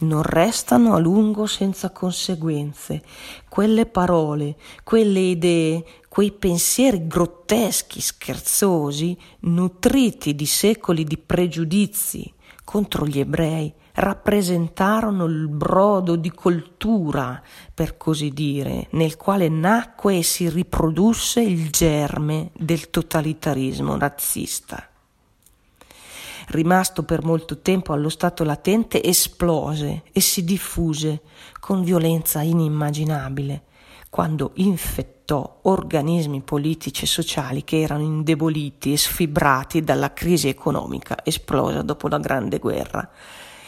non 0.00 0.22
restano 0.22 0.94
a 0.94 0.98
lungo 0.98 1.46
senza 1.46 1.90
conseguenze. 1.90 3.02
Quelle 3.48 3.86
parole, 3.86 4.56
quelle 4.84 5.20
idee, 5.20 5.84
quei 6.08 6.32
pensieri 6.32 7.06
grotteschi, 7.06 8.00
scherzosi, 8.00 9.16
nutriti 9.40 10.34
di 10.34 10.46
secoli 10.46 11.04
di 11.04 11.18
pregiudizi 11.18 12.32
contro 12.64 13.06
gli 13.06 13.18
ebrei, 13.18 13.72
rappresentarono 13.94 15.24
il 15.24 15.48
brodo 15.48 16.16
di 16.16 16.30
coltura, 16.30 17.42
per 17.74 17.96
così 17.96 18.30
dire, 18.30 18.86
nel 18.90 19.16
quale 19.16 19.48
nacque 19.48 20.18
e 20.18 20.22
si 20.22 20.48
riprodusse 20.48 21.40
il 21.40 21.70
germe 21.70 22.50
del 22.56 22.90
totalitarismo 22.90 23.98
razzista. 23.98 24.89
Rimasto 26.50 27.04
per 27.04 27.24
molto 27.24 27.60
tempo 27.60 27.92
allo 27.92 28.08
stato 28.08 28.42
latente, 28.42 29.02
esplose 29.02 30.02
e 30.12 30.20
si 30.20 30.44
diffuse 30.44 31.20
con 31.60 31.84
violenza 31.84 32.42
inimmaginabile 32.42 33.62
quando 34.10 34.50
infettò 34.54 35.60
organismi 35.62 36.40
politici 36.40 37.04
e 37.04 37.06
sociali 37.06 37.62
che 37.62 37.80
erano 37.80 38.02
indeboliti 38.02 38.92
e 38.92 38.96
sfibrati 38.96 39.82
dalla 39.84 40.12
crisi 40.12 40.48
economica 40.48 41.24
esplosa 41.24 41.82
dopo 41.82 42.08
la 42.08 42.18
Grande 42.18 42.58
Guerra 42.58 43.08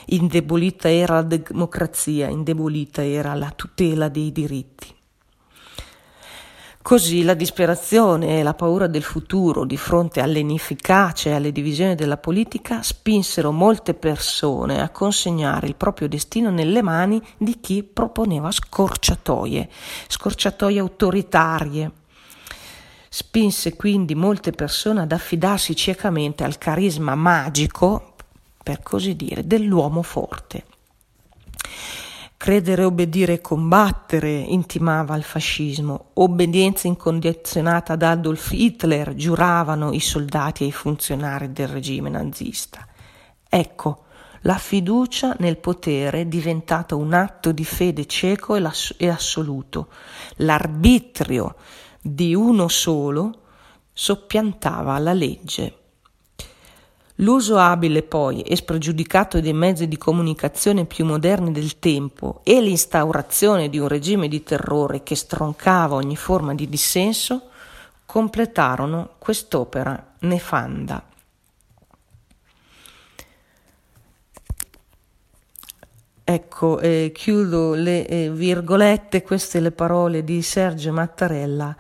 indebolita 0.07 0.91
era 0.91 1.15
la 1.15 1.23
democrazia, 1.23 2.29
indebolita 2.29 3.05
era 3.05 3.35
la 3.35 3.53
tutela 3.55 4.09
dei 4.09 4.33
diritti. 4.33 5.02
Così 6.83 7.23
la 7.23 7.35
disperazione 7.35 8.41
e 8.41 8.43
la 8.43 8.55
paura 8.55 8.89
del 8.89 9.05
futuro 9.05 9.65
di 9.65 9.77
fronte 9.77 10.21
all'inefficacia 10.21 11.31
e 11.31 11.35
alle 11.35 11.53
divisioni 11.53 11.95
della 11.95 12.17
politica 12.17 12.83
spinsero 12.83 13.53
molte 13.53 13.95
persone 13.95 14.83
a 14.83 14.91
consegnare 14.91 15.69
il 15.69 15.77
proprio 15.77 16.09
destino 16.09 16.51
nelle 16.51 16.83
mani 16.83 17.23
di 17.39 17.61
chi 17.61 17.85
proponeva 17.85 18.51
scorciatoie, 18.51 19.71
scorciatoie 20.09 20.81
autoritarie. 20.81 21.91
Spinse 23.09 23.77
quindi 23.77 24.17
molte 24.17 24.51
persone 24.51 25.03
ad 25.03 25.13
affidarsi 25.13 25.77
ciecamente 25.77 26.43
al 26.43 26.59
carisma 26.59 27.15
magico, 27.15 28.15
per 28.61 28.83
così 28.83 29.15
dire, 29.15 29.47
dell'uomo 29.47 30.03
forte. 30.03 30.65
Credere, 32.43 32.83
obbedire 32.83 33.35
e 33.35 33.41
combattere, 33.41 34.33
intimava 34.33 35.15
il 35.15 35.23
fascismo. 35.23 36.07
Obbedienza 36.15 36.89
incondizionata 36.89 37.93
ad 37.93 38.03
Adolf 38.03 38.51
Hitler, 38.51 39.15
giuravano 39.15 39.93
i 39.93 40.01
soldati 40.01 40.65
e 40.65 40.67
i 40.67 40.73
funzionari 40.73 41.53
del 41.53 41.69
regime 41.69 42.11
nazista. 42.11 42.85
Ecco, 43.49 44.07
la 44.41 44.59
fiducia 44.59 45.37
nel 45.39 45.59
potere 45.59 46.23
è 46.23 46.27
diventata 46.27 46.97
un 46.97 47.13
atto 47.13 47.53
di 47.53 47.65
fede 47.65 48.07
cieco 48.07 48.57
e 48.57 49.09
assoluto. 49.09 49.87
L'arbitrio 50.39 51.55
di 52.01 52.35
uno 52.35 52.67
solo 52.67 53.43
soppiantava 53.93 54.99
la 54.99 55.13
legge. 55.13 55.82
L'uso 57.17 57.59
abile 57.59 58.03
poi 58.03 58.41
e 58.41 58.57
spregiudicato 58.57 59.41
dei 59.41 59.53
mezzi 59.53 59.87
di 59.87 59.99
comunicazione 59.99 60.87
più 60.87 61.05
moderni 61.05 61.53
del 61.53 61.79
tempo 61.79 62.41
e 62.43 62.61
l'instaurazione 62.63 63.69
di 63.69 63.79
un 63.79 63.87
regime 63.87 64.29
di 64.29 64.43
terrore 64.43 65.03
che 65.03 65.15
stroncava 65.15 65.95
ogni 65.95 66.17
forma 66.17 66.55
di 66.55 66.69
dissenso 66.69 67.49
completarono 68.07 69.11
quest'opera 69.19 70.15
nefanda. 70.21 71.05
Ecco, 76.25 76.79
eh, 76.81 77.11
chiudo 77.15 77.75
le 77.75 78.07
eh, 78.07 78.31
virgolette, 78.31 79.23
queste 79.23 79.61
le 79.61 79.71
parole 79.71 80.25
di 80.25 80.41
Sergio 80.41 80.93
Mattarella 80.93 81.77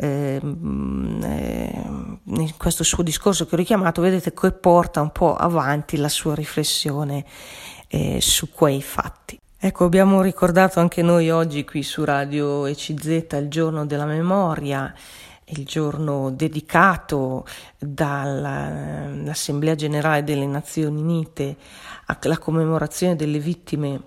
ehm, 0.00 1.20
eh, 1.22 1.59
in 2.42 2.56
questo 2.56 2.84
suo 2.84 3.02
discorso 3.02 3.46
che 3.46 3.54
ho 3.54 3.58
richiamato, 3.58 4.00
vedete 4.00 4.32
che 4.32 4.52
porta 4.52 5.00
un 5.00 5.12
po' 5.12 5.34
avanti 5.34 5.96
la 5.96 6.08
sua 6.08 6.34
riflessione 6.34 7.24
eh, 7.88 8.20
su 8.20 8.50
quei 8.50 8.82
fatti. 8.82 9.38
Ecco, 9.58 9.84
abbiamo 9.84 10.22
ricordato 10.22 10.80
anche 10.80 11.02
noi 11.02 11.30
oggi 11.30 11.64
qui 11.64 11.82
su 11.82 12.04
Radio 12.04 12.66
ECZ 12.66 13.26
il 13.32 13.48
giorno 13.48 13.84
della 13.84 14.06
memoria 14.06 14.94
il 15.50 15.64
giorno 15.64 16.30
dedicato 16.30 17.44
dall'Assemblea 17.78 19.74
generale 19.74 20.24
delle 20.24 20.46
Nazioni 20.46 21.00
Unite 21.00 21.56
alla 22.04 22.38
commemorazione 22.38 23.16
delle 23.16 23.38
vittime 23.38 24.00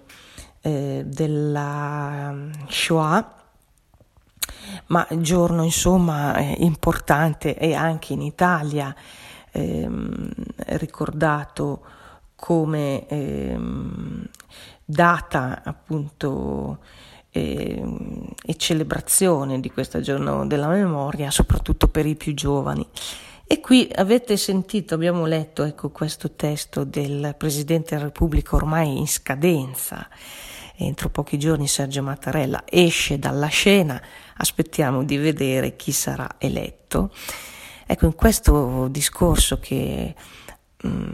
eh, 0.62 1.04
della 1.06 2.34
Shoah, 2.68 3.43
ma 4.88 5.08
giorno 5.12 5.64
insomma 5.64 6.36
eh, 6.36 6.56
importante 6.60 7.58
e 7.58 7.74
anche 7.74 8.14
in 8.14 8.22
Italia 8.22 8.96
ehm, 9.52 10.30
ricordato 10.56 11.82
come 12.36 13.08
ehm, 13.08 14.28
data 14.84 15.62
appunto 15.64 16.80
e, 17.30 17.84
e 18.46 18.56
celebrazione 18.58 19.60
di 19.60 19.72
questo 19.72 20.00
giorno 20.02 20.46
della 20.46 20.68
memoria, 20.68 21.32
soprattutto 21.32 21.88
per 21.88 22.06
i 22.06 22.16
più 22.16 22.34
giovani. 22.34 22.88
E 23.46 23.60
qui 23.60 23.90
avete 23.96 24.38
sentito, 24.38 24.94
abbiamo 24.94 25.26
letto 25.26 25.64
ecco, 25.64 25.90
questo 25.90 26.32
testo 26.32 26.84
del 26.84 27.36
Presidente 27.38 27.96
della 27.96 28.08
Repubblica 28.08 28.56
ormai 28.56 28.98
in 28.98 29.08
scadenza. 29.08 30.08
Entro 30.76 31.10
pochi 31.10 31.38
giorni 31.38 31.68
Sergio 31.68 32.02
Mattarella 32.02 32.64
esce 32.66 33.20
dalla 33.20 33.48
scena, 33.48 34.02
aspettiamo 34.38 35.04
di 35.04 35.18
vedere 35.18 35.76
chi 35.76 35.92
sarà 35.92 36.36
eletto. 36.40 37.12
Ecco, 37.86 38.06
in 38.06 38.16
questo 38.16 38.88
discorso 38.90 39.60
che 39.60 40.16
mh, 40.82 40.88
mm, 40.88 41.08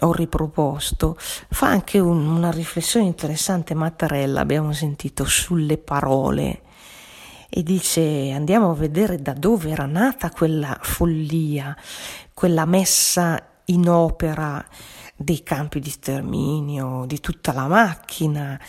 ho 0.00 0.12
riproposto, 0.12 1.16
fa 1.18 1.68
anche 1.68 2.00
un, 2.00 2.26
una 2.26 2.50
riflessione 2.50 3.06
interessante 3.06 3.74
Mattarella, 3.74 4.40
abbiamo 4.40 4.72
sentito, 4.72 5.24
sulle 5.24 5.78
parole 5.78 6.62
e 7.48 7.62
dice 7.62 8.32
andiamo 8.32 8.70
a 8.70 8.74
vedere 8.74 9.22
da 9.22 9.32
dove 9.32 9.70
era 9.70 9.86
nata 9.86 10.30
quella 10.30 10.76
follia, 10.82 11.76
quella 12.32 12.64
messa 12.64 13.40
in 13.66 13.88
opera 13.88 14.66
dei 15.14 15.44
campi 15.44 15.78
di 15.78 15.90
sterminio, 15.90 17.04
di 17.06 17.20
tutta 17.20 17.52
la 17.52 17.68
macchina 17.68 18.60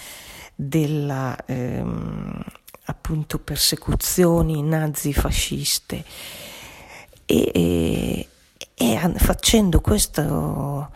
della 0.55 1.37
ehm, 1.45 2.43
appunto 2.85 3.39
persecuzioni 3.39 4.63
nazi-fasciste. 4.63 6.03
E, 7.25 7.51
e, 7.53 8.27
e 8.75 9.13
facendo 9.17 9.81
questo 9.81 10.89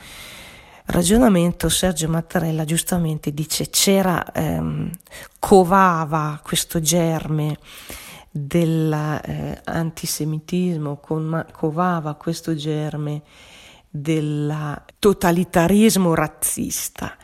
ragionamento 0.85 1.67
Sergio 1.69 2.07
Mattarella 2.07 2.63
giustamente 2.65 3.33
dice 3.33 3.69
c'era, 3.69 4.31
ehm, 4.31 4.91
covava 5.39 6.39
questo 6.43 6.79
germe 6.79 7.57
dell'antisemitismo, 8.31 11.01
eh, 11.01 11.45
covava 11.51 12.13
questo 12.15 12.55
germe 12.55 13.23
del 13.89 14.83
totalitarismo 14.99 16.13
razzista 16.13 17.17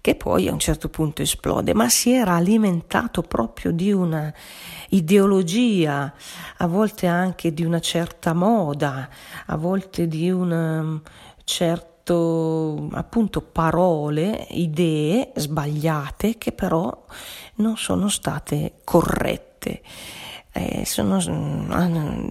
che 0.00 0.14
poi 0.14 0.48
a 0.48 0.52
un 0.52 0.58
certo 0.58 0.88
punto 0.88 1.22
esplode, 1.22 1.74
ma 1.74 1.88
si 1.88 2.12
era 2.12 2.34
alimentato 2.34 3.22
proprio 3.22 3.70
di 3.70 3.92
una 3.92 4.32
ideologia, 4.90 6.12
a 6.56 6.66
volte 6.66 7.06
anche 7.06 7.52
di 7.52 7.64
una 7.64 7.80
certa 7.80 8.32
moda, 8.32 9.08
a 9.46 9.56
volte 9.56 10.08
di 10.08 10.30
un 10.30 11.00
certo 11.44 12.88
appunto 12.92 13.40
parole, 13.42 14.46
idee 14.50 15.32
sbagliate 15.34 16.38
che 16.38 16.52
però 16.52 17.04
non 17.56 17.76
sono 17.76 18.08
state 18.08 18.80
corrette. 18.84 19.82
Eh, 20.52 20.84
sono, 20.84 21.20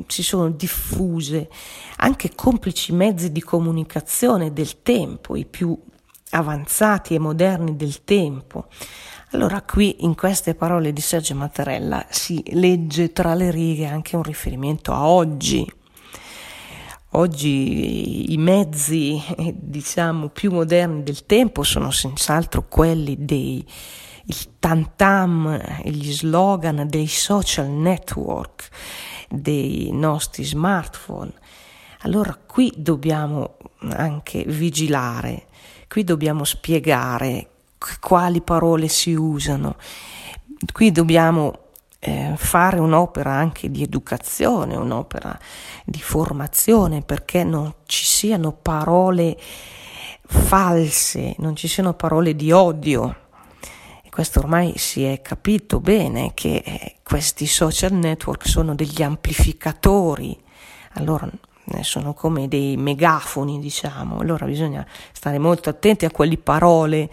si 0.07 0.23
sono 0.23 0.49
diffuse 0.49 1.49
anche 1.97 2.35
complici 2.35 2.91
mezzi 2.91 3.31
di 3.31 3.41
comunicazione 3.41 4.51
del 4.51 4.81
tempo, 4.81 5.37
i 5.37 5.45
più 5.45 5.79
avanzati 6.31 7.15
e 7.15 7.19
moderni 7.19 7.75
del 7.75 8.03
tempo. 8.03 8.67
Allora 9.31 9.61
qui 9.61 9.97
in 10.03 10.15
queste 10.15 10.55
parole 10.55 10.91
di 10.91 11.01
Sergio 11.01 11.35
Mattarella 11.35 12.05
si 12.09 12.43
legge 12.53 13.11
tra 13.11 13.33
le 13.35 13.51
righe 13.51 13.85
anche 13.85 14.15
un 14.15 14.23
riferimento 14.23 14.91
a 14.91 15.07
oggi. 15.07 15.71
Oggi 17.13 18.31
i 18.31 18.37
mezzi, 18.37 19.21
diciamo, 19.53 20.29
più 20.29 20.51
moderni 20.51 21.03
del 21.03 21.25
tempo 21.25 21.63
sono 21.63 21.89
senz'altro 21.91 22.67
quelli 22.67 23.15
dei 23.19 23.65
il 24.29 24.59
tantam, 24.59 25.59
gli 25.83 26.11
slogan 26.11 26.87
dei 26.87 27.07
social 27.07 27.67
network, 27.67 28.69
dei 29.27 29.89
nostri 29.91 30.43
smartphone. 30.43 31.33
Allora 32.01 32.35
qui 32.35 32.71
dobbiamo 32.75 33.57
anche 33.89 34.43
vigilare 34.45 35.47
Qui 35.89 36.03
dobbiamo 36.03 36.43
spiegare 36.43 37.47
quali 37.99 38.41
parole 38.41 38.87
si 38.87 39.15
usano, 39.15 39.75
qui 40.71 40.91
dobbiamo 40.91 41.69
eh, 41.97 42.33
fare 42.37 42.77
un'opera 42.77 43.31
anche 43.31 43.71
di 43.71 43.81
educazione, 43.81 44.75
un'opera 44.75 45.35
di 45.83 45.99
formazione 45.99 47.01
perché 47.01 47.43
non 47.43 47.73
ci 47.87 48.05
siano 48.05 48.51
parole 48.51 49.35
false, 50.27 51.33
non 51.39 51.55
ci 51.55 51.67
siano 51.67 51.95
parole 51.95 52.35
di 52.35 52.51
odio. 52.51 53.15
E 54.03 54.11
questo 54.11 54.41
ormai 54.41 54.77
si 54.77 55.03
è 55.03 55.23
capito 55.23 55.79
bene 55.79 56.35
che 56.35 56.61
eh, 56.63 56.95
questi 57.01 57.47
social 57.47 57.93
network 57.93 58.47
sono 58.47 58.75
degli 58.75 59.01
amplificatori. 59.01 60.39
Allora 60.93 61.27
sono 61.83 62.13
come 62.13 62.47
dei 62.47 62.77
megafoni, 62.77 63.59
diciamo, 63.59 64.19
allora 64.19 64.45
bisogna 64.45 64.85
stare 65.11 65.37
molto 65.37 65.69
attenti 65.69 66.05
a 66.05 66.11
quali 66.11 66.37
parole 66.37 67.09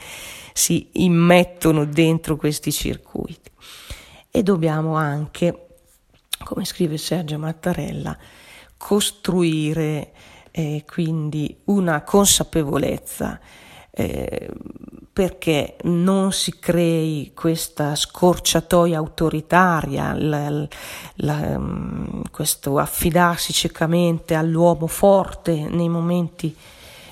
si 0.52 0.88
immettono 0.92 1.84
dentro 1.84 2.36
questi 2.36 2.72
circuiti. 2.72 3.50
E 4.30 4.42
dobbiamo 4.42 4.96
anche, 4.96 5.66
come 6.44 6.64
scrive 6.64 6.98
Sergio 6.98 7.38
Mattarella, 7.38 8.16
costruire 8.76 10.12
eh, 10.50 10.84
quindi 10.86 11.56
una 11.64 12.02
consapevolezza 12.02 13.38
eh, 13.98 14.50
perché 15.10 15.76
non 15.84 16.30
si 16.32 16.58
crei 16.58 17.32
questa 17.34 17.94
scorciatoia 17.94 18.98
autoritaria, 18.98 20.12
la, 20.12 20.68
la, 21.14 21.58
mm, 21.58 22.24
questo 22.30 22.78
affidarsi 22.78 23.54
ciecamente 23.54 24.34
all'uomo 24.34 24.86
forte 24.86 25.54
nei 25.70 25.88
momenti 25.88 26.54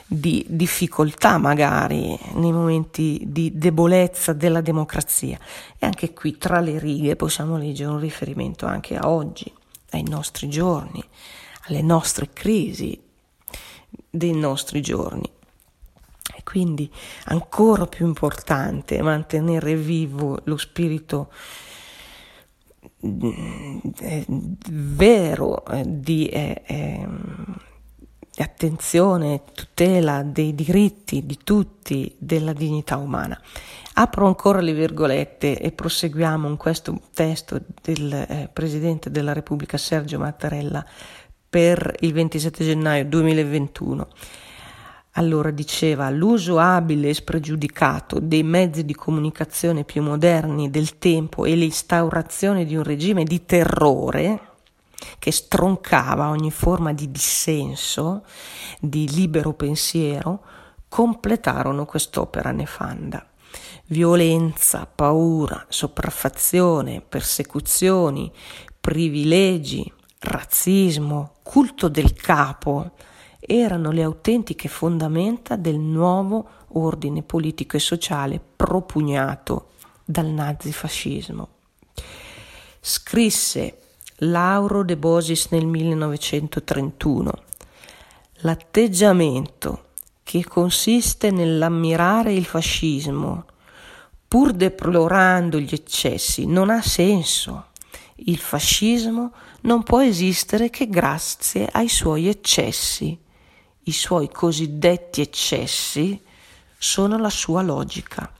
di 0.06 0.44
difficoltà 0.46 1.38
magari, 1.38 2.18
nei 2.34 2.52
momenti 2.52 3.22
di 3.24 3.52
debolezza 3.54 4.34
della 4.34 4.60
democrazia. 4.60 5.38
E 5.78 5.86
anche 5.86 6.12
qui 6.12 6.36
tra 6.36 6.60
le 6.60 6.78
righe 6.78 7.16
possiamo 7.16 7.56
leggere 7.56 7.90
un 7.90 8.00
riferimento 8.00 8.66
anche 8.66 8.96
a 8.98 9.08
oggi, 9.08 9.50
ai 9.92 10.02
nostri 10.02 10.50
giorni, 10.50 11.02
alle 11.68 11.80
nostre 11.80 12.28
crisi 12.34 13.00
dei 14.10 14.34
nostri 14.34 14.82
giorni. 14.82 15.33
Quindi 16.44 16.90
ancora 17.24 17.86
più 17.86 18.06
importante 18.06 19.02
mantenere 19.02 19.74
vivo 19.74 20.38
lo 20.44 20.56
spirito 20.56 21.32
mm, 23.04 23.78
eh, 24.00 24.24
vero 24.70 25.64
eh, 25.66 25.82
di 25.86 26.28
eh, 26.28 26.62
eh, 26.66 27.08
attenzione, 28.36 29.42
tutela 29.52 30.22
dei 30.22 30.54
diritti 30.54 31.24
di 31.24 31.38
tutti, 31.42 32.14
della 32.18 32.52
dignità 32.52 32.96
umana. 32.96 33.40
Apro 33.96 34.26
ancora 34.26 34.60
le 34.60 34.72
virgolette 34.72 35.58
e 35.58 35.70
proseguiamo 35.70 36.48
in 36.48 36.56
questo 36.56 37.00
testo 37.14 37.60
del 37.80 38.12
eh, 38.12 38.50
Presidente 38.52 39.10
della 39.10 39.32
Repubblica 39.32 39.76
Sergio 39.76 40.18
Mattarella 40.18 40.84
per 41.48 41.94
il 42.00 42.12
27 42.12 42.64
gennaio 42.64 43.04
2021. 43.04 44.08
Allora 45.16 45.52
diceva 45.52 46.10
l'uso 46.10 46.58
abile 46.58 47.10
e 47.10 47.14
spregiudicato 47.14 48.18
dei 48.18 48.42
mezzi 48.42 48.84
di 48.84 48.96
comunicazione 48.96 49.84
più 49.84 50.02
moderni 50.02 50.70
del 50.70 50.98
tempo 50.98 51.44
e 51.44 51.54
l'instaurazione 51.54 52.64
di 52.64 52.74
un 52.74 52.82
regime 52.82 53.22
di 53.22 53.44
terrore 53.44 54.40
che 55.20 55.30
stroncava 55.30 56.30
ogni 56.30 56.50
forma 56.50 56.92
di 56.92 57.12
dissenso, 57.12 58.24
di 58.80 59.08
libero 59.08 59.52
pensiero, 59.52 60.42
completarono 60.88 61.84
quest'opera 61.84 62.50
nefanda. 62.50 63.24
Violenza, 63.86 64.84
paura, 64.92 65.64
sopraffazione, 65.68 67.00
persecuzioni, 67.00 68.32
privilegi, 68.80 69.92
razzismo, 70.18 71.34
culto 71.44 71.86
del 71.86 72.14
capo 72.14 72.90
erano 73.46 73.90
le 73.90 74.02
autentiche 74.02 74.68
fondamenta 74.68 75.56
del 75.56 75.78
nuovo 75.78 76.48
ordine 76.68 77.22
politico 77.22 77.76
e 77.76 77.80
sociale 77.80 78.40
propugnato 78.56 79.70
dal 80.04 80.26
nazifascismo. 80.26 81.48
Scrisse 82.80 83.78
Lauro 84.18 84.84
De 84.84 84.96
Bosis 84.96 85.48
nel 85.50 85.66
1931 85.66 87.32
L'atteggiamento 88.38 89.84
che 90.22 90.44
consiste 90.44 91.30
nell'ammirare 91.30 92.32
il 92.32 92.44
fascismo 92.44 93.46
pur 94.26 94.52
deplorando 94.52 95.58
gli 95.58 95.72
eccessi 95.72 96.44
non 96.44 96.68
ha 96.68 96.82
senso. 96.82 97.66
Il 98.16 98.38
fascismo 98.38 99.32
non 99.62 99.82
può 99.82 100.02
esistere 100.02 100.70
che 100.70 100.88
grazie 100.88 101.68
ai 101.70 101.88
suoi 101.88 102.28
eccessi. 102.28 103.16
I 103.86 103.92
suoi 103.92 104.30
cosiddetti 104.30 105.20
eccessi 105.20 106.18
sono 106.78 107.18
la 107.18 107.28
sua 107.28 107.60
logica. 107.60 108.32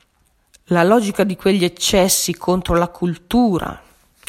La 0.69 0.83
logica 0.83 1.23
di 1.23 1.37
quegli 1.37 1.65
eccessi 1.65 2.35
contro 2.35 2.77
la 2.77 2.89
cultura 2.89 3.83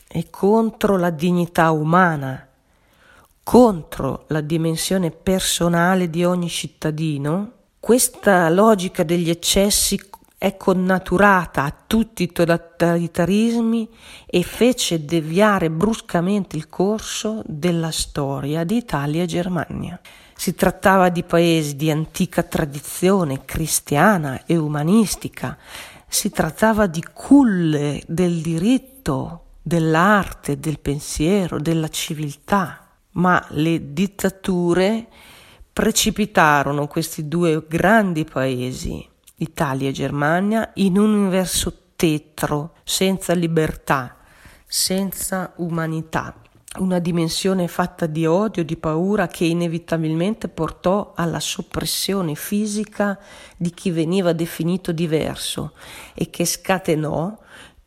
e 0.07 0.29
contro 0.29 0.97
la 0.97 1.11
dignità 1.11 1.71
umana, 1.71 2.45
contro 3.43 4.25
la 4.27 4.41
dimensione 4.41 5.11
personale 5.11 6.09
di 6.09 6.25
ogni 6.25 6.49
cittadino, 6.49 7.51
questa 7.79 8.49
logica 8.49 9.03
degli 9.03 9.29
eccessi 9.29 9.97
è 10.37 10.57
connaturata 10.57 11.63
a 11.63 11.73
tutti 11.87 12.23
i 12.23 12.31
totalitarismi 12.31 13.89
e 14.25 14.43
fece 14.43 15.05
deviare 15.05 15.69
bruscamente 15.69 16.57
il 16.57 16.67
corso 16.67 17.41
della 17.45 17.91
storia 17.91 18.65
di 18.65 18.75
Italia 18.75 19.23
e 19.23 19.27
Germania. 19.27 19.99
Si 20.37 20.53
trattava 20.53 21.09
di 21.09 21.23
paesi 21.23 21.75
di 21.75 21.89
antica 21.89 22.43
tradizione 22.43 23.45
cristiana 23.45 24.45
e 24.45 24.57
umanistica, 24.57 25.57
si 26.07 26.29
trattava 26.29 26.87
di 26.87 27.03
culle 27.13 28.03
del 28.05 28.41
diritto, 28.41 29.45
dell'arte, 29.61 30.59
del 30.59 30.79
pensiero, 30.79 31.59
della 31.59 31.87
civiltà, 31.87 32.85
ma 33.11 33.43
le 33.51 33.93
dittature 33.93 35.07
precipitarono 35.71 36.87
questi 36.87 37.27
due 37.27 37.65
grandi 37.67 38.25
paesi, 38.25 39.07
Italia 39.37 39.89
e 39.89 39.93
Germania, 39.93 40.71
in 40.75 40.97
un 40.97 41.13
universo 41.13 41.91
tetro, 41.95 42.75
senza 42.83 43.33
libertà, 43.33 44.17
senza 44.67 45.53
umanità 45.57 46.35
una 46.77 46.99
dimensione 46.99 47.67
fatta 47.67 48.05
di 48.05 48.25
odio, 48.25 48.63
di 48.63 48.75
paura 48.75 49.27
che 49.27 49.45
inevitabilmente 49.45 50.47
portò 50.47 51.13
alla 51.15 51.39
soppressione 51.39 52.35
fisica 52.35 53.19
di 53.55 53.71
chi 53.71 53.91
veniva 53.91 54.33
definito 54.33 54.91
diverso 54.91 55.73
e 56.13 56.29
che 56.29 56.45
scatenò, 56.45 57.37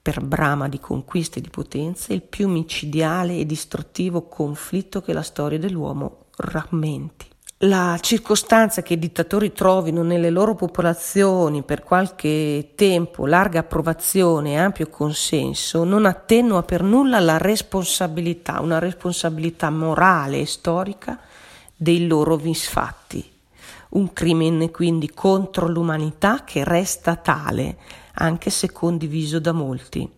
per 0.01 0.23
brama 0.23 0.69
di 0.69 0.81
conquiste 0.81 1.39
e 1.39 1.43
di 1.43 1.51
potenze, 1.51 2.15
il 2.15 2.23
più 2.23 2.49
micidiale 2.49 3.37
e 3.37 3.45
distruttivo 3.45 4.27
conflitto 4.27 5.03
che 5.03 5.13
la 5.13 5.23
storia 5.23 5.59
dell'uomo 5.59 6.27
rammenti 6.37 7.28
la 7.63 7.99
circostanza 8.01 8.83
che 8.83 8.93
i 8.93 8.99
dittatori 9.01 9.53
trovino 9.53 10.05
nelle 10.05 10.31
loro 10.31 10.55
popolazioni 10.55 11.63
per 11.63 11.83
qualche 11.83 12.71
tempo 12.77 13.27
larga 13.27 13.61
approvazione 13.61 14.53
e 14.53 14.59
ampio 14.59 14.89
consenso 14.89 15.83
non 15.83 16.07
attenua 16.07 16.63
per 16.63 16.85
nulla 16.85 17.19
la 17.19 17.37
responsabilità, 17.37 18.61
una 18.61 18.79
responsabilità 18.79 19.71
morale 19.71 20.39
e 20.39 20.47
storica 20.47 21.19
dei 21.75 22.07
loro 22.07 22.37
misfatti. 22.37 23.29
Un 23.91 24.13
crimine 24.13 24.71
quindi 24.71 25.11
contro 25.13 25.67
l'umanità 25.67 26.45
che 26.45 26.63
resta 26.63 27.17
tale, 27.17 27.77
anche 28.15 28.51
se 28.51 28.71
condiviso 28.71 29.41
da 29.41 29.53
molti. 29.53 30.09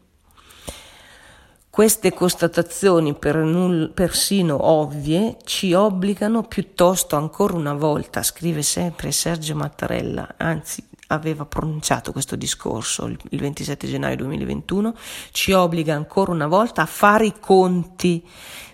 Queste 1.80 2.12
constatazioni 2.12 3.14
per 3.14 3.36
null- 3.36 3.94
persino 3.94 4.66
ovvie 4.66 5.38
ci 5.44 5.72
obbligano 5.72 6.42
piuttosto 6.42 7.16
ancora 7.16 7.54
una 7.54 7.72
volta, 7.72 8.22
scrive 8.22 8.60
sempre 8.60 9.12
Sergio 9.12 9.54
Mattarella, 9.54 10.34
anzi 10.36 10.86
aveva 11.06 11.46
pronunciato 11.46 12.12
questo 12.12 12.36
discorso 12.36 13.06
il 13.06 13.40
27 13.40 13.86
gennaio 13.86 14.16
2021, 14.16 14.94
ci 15.30 15.52
obbliga 15.52 15.94
ancora 15.94 16.32
una 16.32 16.48
volta 16.48 16.82
a 16.82 16.86
fare 16.86 17.24
i 17.24 17.34
conti 17.40 18.22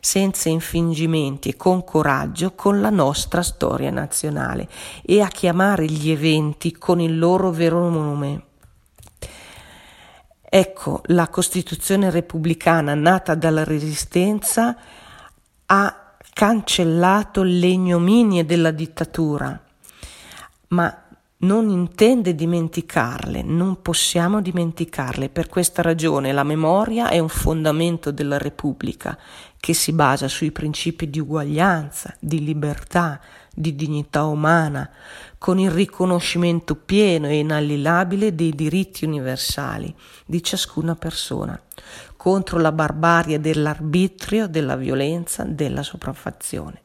senza 0.01 0.49
infingimenti 0.49 1.51
e 1.51 1.57
con 1.57 1.85
coraggio 1.85 2.55
con 2.57 2.81
la 2.81 2.90
nostra 2.90 3.42
storia 3.42 3.92
nazionale 3.92 4.69
e 5.05 5.21
a 5.21 5.29
chiamare 5.29 5.85
gli 5.85 6.11
eventi 6.11 6.73
con 6.73 7.01
il 7.01 7.16
loro 7.16 7.53
vero 7.53 7.88
nome. 7.88 8.47
Ecco, 10.59 11.03
la 11.09 11.29
Costituzione 11.29 12.09
repubblicana 12.09 12.95
nata 12.95 13.35
dalla 13.35 13.62
Resistenza 13.62 14.75
ha 15.66 16.14
cancellato 16.33 17.42
le 17.42 17.66
ignominie 17.66 18.47
della 18.47 18.71
dittatura, 18.71 19.62
ma 20.69 21.03
non 21.40 21.69
intende 21.69 22.35
dimenticarle, 22.35 23.42
non 23.42 23.83
possiamo 23.83 24.40
dimenticarle. 24.40 25.29
Per 25.29 25.47
questa 25.49 25.83
ragione 25.83 26.33
la 26.33 26.42
memoria 26.42 27.11
è 27.11 27.19
un 27.19 27.29
fondamento 27.29 28.11
della 28.11 28.38
Repubblica 28.38 29.19
che 29.61 29.75
si 29.75 29.92
basa 29.92 30.27
sui 30.27 30.53
principi 30.53 31.11
di 31.11 31.21
uguaglianza, 31.21 32.16
di 32.19 32.42
libertà, 32.42 33.21
di 33.57 33.75
dignità 33.75 34.25
umana, 34.25 34.90
con 35.38 35.59
il 35.59 35.71
riconoscimento 35.71 36.75
pieno 36.75 37.27
e 37.27 37.38
inalienabile 37.38 38.35
dei 38.35 38.55
diritti 38.55 39.07
universali 39.07 39.95
di 40.27 40.42
ciascuna 40.42 40.95
persona, 40.95 41.59
contro 42.16 42.59
la 42.59 42.73
barbarie 42.73 43.40
dell'arbitrio, 43.40 44.47
della 44.47 44.77
violenza, 44.77 45.45
della 45.45 45.83
sopraffazione. 45.83 46.83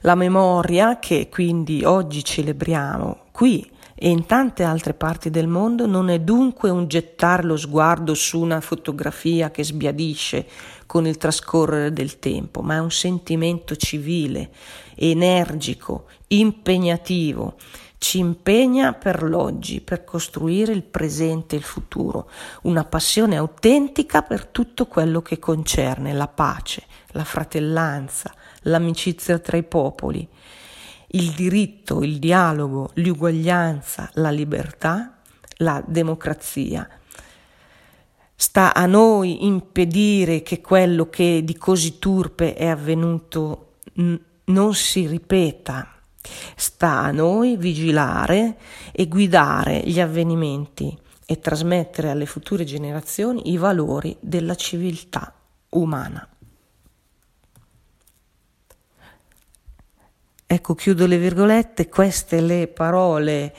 La 0.00 0.14
memoria 0.14 0.98
che 0.98 1.28
quindi 1.30 1.84
oggi 1.84 2.24
celebriamo 2.24 3.26
qui 3.32 3.70
e 3.94 4.08
in 4.08 4.26
tante 4.26 4.62
altre 4.62 4.94
parti 4.94 5.30
del 5.30 5.46
mondo 5.46 5.86
non 5.86 6.08
è 6.08 6.18
dunque 6.20 6.68
un 6.70 6.88
gettare 6.88 7.42
lo 7.42 7.56
sguardo 7.56 8.14
su 8.14 8.40
una 8.40 8.60
fotografia 8.60 9.50
che 9.50 9.64
sbiadisce 9.64 10.46
con 10.94 11.08
il 11.08 11.16
trascorrere 11.16 11.92
del 11.92 12.20
tempo, 12.20 12.62
ma 12.62 12.76
è 12.76 12.78
un 12.78 12.92
sentimento 12.92 13.74
civile, 13.74 14.52
energico, 14.94 16.06
impegnativo, 16.28 17.56
ci 17.98 18.18
impegna 18.18 18.92
per 18.92 19.24
l'oggi, 19.24 19.80
per 19.80 20.04
costruire 20.04 20.70
il 20.70 20.84
presente 20.84 21.56
e 21.56 21.58
il 21.58 21.64
futuro, 21.64 22.30
una 22.62 22.84
passione 22.84 23.36
autentica 23.36 24.22
per 24.22 24.46
tutto 24.46 24.86
quello 24.86 25.20
che 25.20 25.40
concerne 25.40 26.12
la 26.12 26.28
pace, 26.28 26.84
la 27.08 27.24
fratellanza, 27.24 28.32
l'amicizia 28.60 29.40
tra 29.40 29.56
i 29.56 29.64
popoli, 29.64 30.24
il 31.08 31.32
diritto, 31.32 32.04
il 32.04 32.20
dialogo, 32.20 32.90
l'uguaglianza, 32.94 34.10
la 34.12 34.30
libertà, 34.30 35.18
la 35.56 35.82
democrazia. 35.84 36.88
Sta 38.36 38.74
a 38.74 38.86
noi 38.86 39.44
impedire 39.44 40.42
che 40.42 40.60
quello 40.60 41.08
che 41.08 41.42
di 41.44 41.56
così 41.56 41.98
turpe 41.98 42.54
è 42.54 42.66
avvenuto 42.66 43.74
n- 43.94 44.18
non 44.46 44.74
si 44.74 45.06
ripeta. 45.06 45.88
Sta 46.56 47.00
a 47.00 47.10
noi 47.10 47.56
vigilare 47.56 48.56
e 48.92 49.06
guidare 49.06 49.82
gli 49.84 50.00
avvenimenti 50.00 50.96
e 51.26 51.38
trasmettere 51.38 52.10
alle 52.10 52.26
future 52.26 52.64
generazioni 52.64 53.50
i 53.50 53.56
valori 53.56 54.16
della 54.20 54.54
civiltà 54.54 55.34
umana. 55.70 56.28
Ecco, 60.46 60.74
chiudo 60.74 61.06
le 61.06 61.18
virgolette, 61.18 61.88
queste 61.88 62.40
le 62.40 62.68
parole 62.68 63.54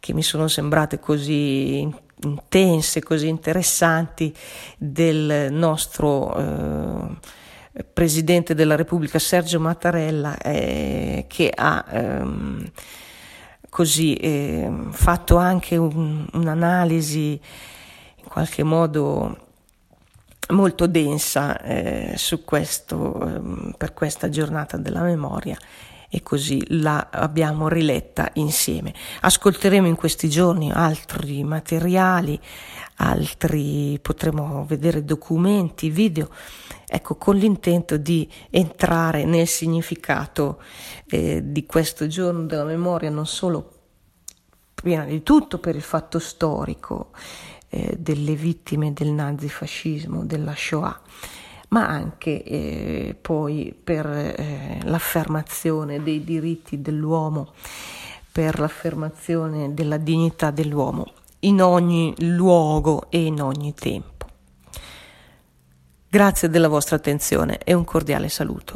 che 0.00 0.12
mi 0.12 0.22
sono 0.22 0.48
sembrate 0.48 0.98
così 0.98 1.88
intense, 2.24 3.02
così 3.02 3.28
interessanti 3.28 4.34
del 4.76 5.48
nostro 5.50 6.36
eh, 6.36 7.40
Presidente 7.92 8.54
della 8.54 8.76
Repubblica 8.76 9.18
Sergio 9.18 9.58
Mattarella 9.58 10.36
eh, 10.38 11.24
che 11.26 11.50
ha 11.54 11.84
ehm, 11.88 12.70
così 13.70 14.14
eh, 14.14 14.70
fatto 14.90 15.38
anche 15.38 15.76
un, 15.76 16.26
un'analisi 16.32 17.40
in 18.16 18.28
qualche 18.28 18.62
modo 18.62 19.36
molto 20.50 20.86
densa 20.86 21.58
eh, 21.62 22.12
su 22.16 22.44
questo, 22.44 23.26
eh, 23.26 23.74
per 23.78 23.94
questa 23.94 24.28
giornata 24.28 24.76
della 24.76 25.00
memoria 25.00 25.56
e 26.14 26.22
così 26.22 26.62
la 26.78 27.08
abbiamo 27.10 27.68
riletta 27.68 28.28
insieme. 28.34 28.92
Ascolteremo 29.22 29.86
in 29.86 29.94
questi 29.94 30.28
giorni 30.28 30.70
altri 30.70 31.42
materiali, 31.42 32.38
altri 32.96 33.98
potremo 34.02 34.66
vedere 34.66 35.06
documenti, 35.06 35.88
video, 35.88 36.28
ecco, 36.86 37.14
con 37.16 37.36
l'intento 37.36 37.96
di 37.96 38.30
entrare 38.50 39.24
nel 39.24 39.46
significato 39.46 40.62
eh, 41.06 41.40
di 41.42 41.64
questo 41.64 42.06
giorno 42.06 42.44
della 42.44 42.64
memoria, 42.64 43.08
non 43.08 43.26
solo 43.26 43.70
prima 44.74 45.04
di 45.04 45.22
tutto 45.22 45.56
per 45.60 45.76
il 45.76 45.82
fatto 45.82 46.18
storico 46.18 47.12
eh, 47.70 47.96
delle 47.98 48.34
vittime 48.34 48.92
del 48.92 49.12
nazifascismo, 49.12 50.26
della 50.26 50.54
Shoah, 50.54 51.00
ma 51.72 51.88
anche 51.88 52.42
eh, 52.42 53.16
poi 53.20 53.74
per 53.82 54.06
eh, 54.06 54.80
l'affermazione 54.84 56.02
dei 56.02 56.22
diritti 56.22 56.80
dell'uomo, 56.80 57.52
per 58.30 58.58
l'affermazione 58.58 59.74
della 59.74 59.96
dignità 59.96 60.50
dell'uomo 60.50 61.12
in 61.40 61.60
ogni 61.60 62.14
luogo 62.18 63.06
e 63.10 63.24
in 63.24 63.40
ogni 63.40 63.74
tempo. 63.74 64.10
Grazie 66.08 66.48
della 66.48 66.68
vostra 66.68 66.96
attenzione 66.96 67.58
e 67.64 67.72
un 67.72 67.84
cordiale 67.84 68.28
saluto. 68.28 68.70